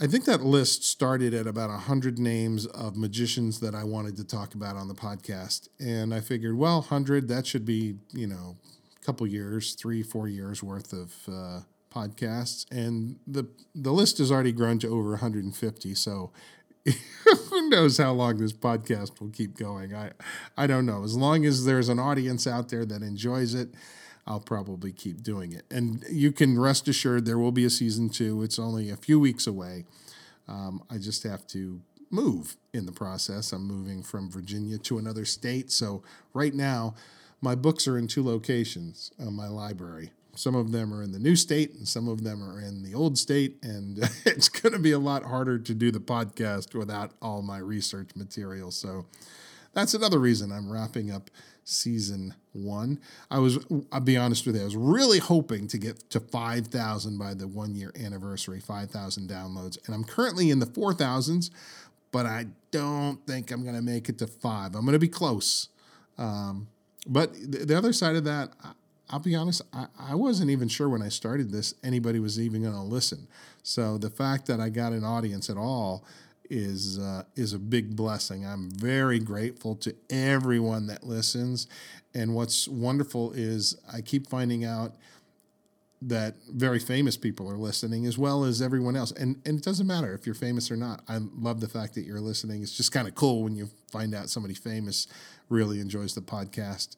I 0.00 0.06
think 0.06 0.24
that 0.24 0.42
list 0.42 0.84
started 0.84 1.32
at 1.32 1.46
about 1.46 1.70
100 1.70 2.18
names 2.18 2.66
of 2.66 2.96
magicians 2.96 3.60
that 3.60 3.74
I 3.74 3.84
wanted 3.84 4.16
to 4.16 4.24
talk 4.24 4.54
about 4.54 4.74
on 4.74 4.88
the 4.88 4.94
podcast. 4.94 5.68
And 5.78 6.12
I 6.12 6.18
figured, 6.18 6.56
well, 6.56 6.80
100, 6.80 7.28
that 7.28 7.46
should 7.46 7.64
be, 7.64 7.94
you 8.12 8.26
know, 8.26 8.56
couple 9.04 9.26
years, 9.26 9.74
three, 9.74 10.02
four 10.02 10.28
years 10.28 10.62
worth 10.62 10.92
of 10.92 11.14
uh, 11.28 11.60
podcasts, 11.92 12.66
and 12.70 13.18
the 13.26 13.46
the 13.74 13.92
list 13.92 14.18
has 14.18 14.30
already 14.30 14.52
grown 14.52 14.78
to 14.80 14.88
over 14.88 15.10
150. 15.10 15.94
So 15.94 16.30
who 16.84 17.68
knows 17.68 17.98
how 17.98 18.12
long 18.12 18.38
this 18.38 18.52
podcast 18.52 19.20
will 19.20 19.30
keep 19.30 19.56
going? 19.56 19.94
I 19.94 20.12
I 20.56 20.66
don't 20.66 20.86
know. 20.86 21.04
As 21.04 21.16
long 21.16 21.44
as 21.44 21.64
there's 21.64 21.88
an 21.88 21.98
audience 21.98 22.46
out 22.46 22.68
there 22.68 22.84
that 22.84 23.02
enjoys 23.02 23.54
it, 23.54 23.74
I'll 24.26 24.40
probably 24.40 24.92
keep 24.92 25.22
doing 25.22 25.52
it. 25.52 25.64
And 25.70 26.04
you 26.10 26.32
can 26.32 26.58
rest 26.58 26.88
assured 26.88 27.26
there 27.26 27.38
will 27.38 27.52
be 27.52 27.64
a 27.64 27.70
season 27.70 28.08
two. 28.08 28.42
It's 28.42 28.58
only 28.58 28.90
a 28.90 28.96
few 28.96 29.18
weeks 29.18 29.46
away. 29.46 29.84
Um, 30.48 30.82
I 30.90 30.98
just 30.98 31.22
have 31.24 31.46
to 31.48 31.80
move 32.10 32.56
in 32.72 32.86
the 32.86 32.92
process. 32.92 33.52
I'm 33.52 33.66
moving 33.66 34.02
from 34.02 34.30
Virginia 34.30 34.78
to 34.78 34.98
another 34.98 35.24
state. 35.24 35.70
So 35.70 36.02
right 36.34 36.54
now, 36.54 36.94
my 37.40 37.54
books 37.54 37.88
are 37.88 37.96
in 37.96 38.06
two 38.06 38.24
locations 38.24 39.10
on 39.18 39.34
my 39.34 39.48
library. 39.48 40.10
Some 40.36 40.54
of 40.54 40.72
them 40.72 40.94
are 40.94 41.02
in 41.02 41.12
the 41.12 41.18
new 41.18 41.36
state 41.36 41.74
and 41.74 41.88
some 41.88 42.08
of 42.08 42.22
them 42.22 42.42
are 42.42 42.60
in 42.60 42.82
the 42.82 42.94
old 42.94 43.18
state. 43.18 43.56
And 43.62 43.98
it's 44.24 44.48
going 44.48 44.72
to 44.72 44.78
be 44.78 44.92
a 44.92 44.98
lot 44.98 45.24
harder 45.24 45.58
to 45.58 45.74
do 45.74 45.90
the 45.90 46.00
podcast 46.00 46.74
without 46.74 47.12
all 47.20 47.42
my 47.42 47.58
research 47.58 48.10
material. 48.14 48.70
So 48.70 49.06
that's 49.72 49.94
another 49.94 50.18
reason 50.18 50.52
I'm 50.52 50.70
wrapping 50.70 51.10
up 51.10 51.30
season 51.64 52.34
one. 52.52 53.00
I 53.30 53.38
was, 53.38 53.64
I'll 53.92 54.00
be 54.00 54.16
honest 54.16 54.46
with 54.46 54.56
you, 54.56 54.62
I 54.62 54.64
was 54.64 54.76
really 54.76 55.18
hoping 55.18 55.68
to 55.68 55.78
get 55.78 56.10
to 56.10 56.20
5,000 56.20 57.18
by 57.18 57.34
the 57.34 57.46
one 57.46 57.74
year 57.74 57.92
anniversary, 57.98 58.60
5,000 58.60 59.28
downloads. 59.28 59.78
And 59.86 59.94
I'm 59.94 60.04
currently 60.04 60.50
in 60.50 60.58
the 60.58 60.66
4,000s, 60.66 61.50
but 62.12 62.26
I 62.26 62.46
don't 62.70 63.24
think 63.26 63.50
I'm 63.50 63.62
going 63.62 63.76
to 63.76 63.82
make 63.82 64.08
it 64.08 64.18
to 64.18 64.26
five. 64.26 64.74
I'm 64.74 64.82
going 64.82 64.92
to 64.94 64.98
be 64.98 65.08
close. 65.08 65.68
Um, 66.18 66.68
but 67.06 67.34
the 67.34 67.76
other 67.76 67.92
side 67.92 68.16
of 68.16 68.24
that, 68.24 68.52
I'll 69.08 69.18
be 69.20 69.34
honest, 69.34 69.62
I, 69.72 69.86
I 69.98 70.14
wasn't 70.14 70.50
even 70.50 70.68
sure 70.68 70.88
when 70.88 71.02
I 71.02 71.08
started 71.08 71.50
this 71.50 71.74
anybody 71.82 72.20
was 72.20 72.38
even 72.38 72.62
going 72.62 72.74
to 72.74 72.80
listen. 72.80 73.26
So 73.62 73.98
the 73.98 74.10
fact 74.10 74.46
that 74.46 74.60
I 74.60 74.68
got 74.68 74.92
an 74.92 75.04
audience 75.04 75.50
at 75.50 75.56
all 75.56 76.04
is 76.48 76.98
uh, 76.98 77.22
is 77.36 77.52
a 77.52 77.58
big 77.58 77.94
blessing. 77.96 78.44
I'm 78.44 78.70
very 78.70 79.18
grateful 79.20 79.76
to 79.76 79.94
everyone 80.10 80.86
that 80.88 81.04
listens. 81.04 81.66
And 82.12 82.34
what's 82.34 82.66
wonderful 82.66 83.32
is 83.32 83.76
I 83.92 84.00
keep 84.00 84.28
finding 84.28 84.64
out 84.64 84.94
that 86.02 86.36
very 86.48 86.78
famous 86.78 87.16
people 87.16 87.50
are 87.50 87.58
listening 87.58 88.06
as 88.06 88.16
well 88.16 88.44
as 88.44 88.62
everyone 88.62 88.96
else. 88.96 89.12
And 89.12 89.40
and 89.44 89.58
it 89.58 89.64
doesn't 89.64 89.86
matter 89.86 90.14
if 90.14 90.26
you're 90.26 90.34
famous 90.34 90.70
or 90.70 90.76
not. 90.76 91.02
I 91.08 91.18
love 91.36 91.60
the 91.60 91.68
fact 91.68 91.94
that 91.94 92.02
you're 92.04 92.20
listening. 92.20 92.62
It's 92.62 92.76
just 92.76 92.92
kind 92.92 93.06
of 93.06 93.14
cool 93.14 93.42
when 93.42 93.54
you 93.54 93.68
find 93.90 94.14
out 94.14 94.30
somebody 94.30 94.54
famous 94.54 95.06
really 95.48 95.80
enjoys 95.80 96.14
the 96.14 96.22
podcast. 96.22 96.96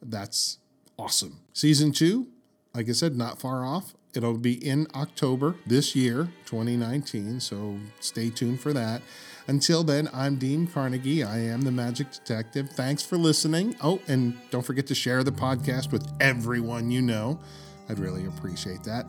That's 0.00 0.58
awesome. 0.98 1.40
Season 1.52 1.90
two, 1.92 2.28
like 2.74 2.88
I 2.88 2.92
said, 2.92 3.16
not 3.16 3.40
far 3.40 3.64
off. 3.64 3.94
It'll 4.14 4.38
be 4.38 4.54
in 4.66 4.86
October 4.94 5.56
this 5.66 5.94
year, 5.94 6.28
2019. 6.46 7.40
So 7.40 7.76
stay 8.00 8.30
tuned 8.30 8.60
for 8.60 8.72
that. 8.72 9.02
Until 9.46 9.84
then, 9.84 10.08
I'm 10.12 10.36
Dean 10.36 10.66
Carnegie. 10.66 11.22
I 11.22 11.38
am 11.38 11.62
the 11.62 11.70
Magic 11.70 12.10
Detective. 12.10 12.70
Thanks 12.70 13.02
for 13.02 13.16
listening. 13.18 13.76
Oh, 13.82 14.00
and 14.08 14.36
don't 14.50 14.64
forget 14.64 14.86
to 14.86 14.94
share 14.94 15.22
the 15.22 15.32
podcast 15.32 15.92
with 15.92 16.06
everyone 16.18 16.90
you 16.90 17.02
know. 17.02 17.40
I'd 17.88 17.98
really 17.98 18.26
appreciate 18.26 18.82
that. 18.84 19.06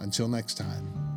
Until 0.00 0.28
next 0.28 0.54
time. 0.54 1.07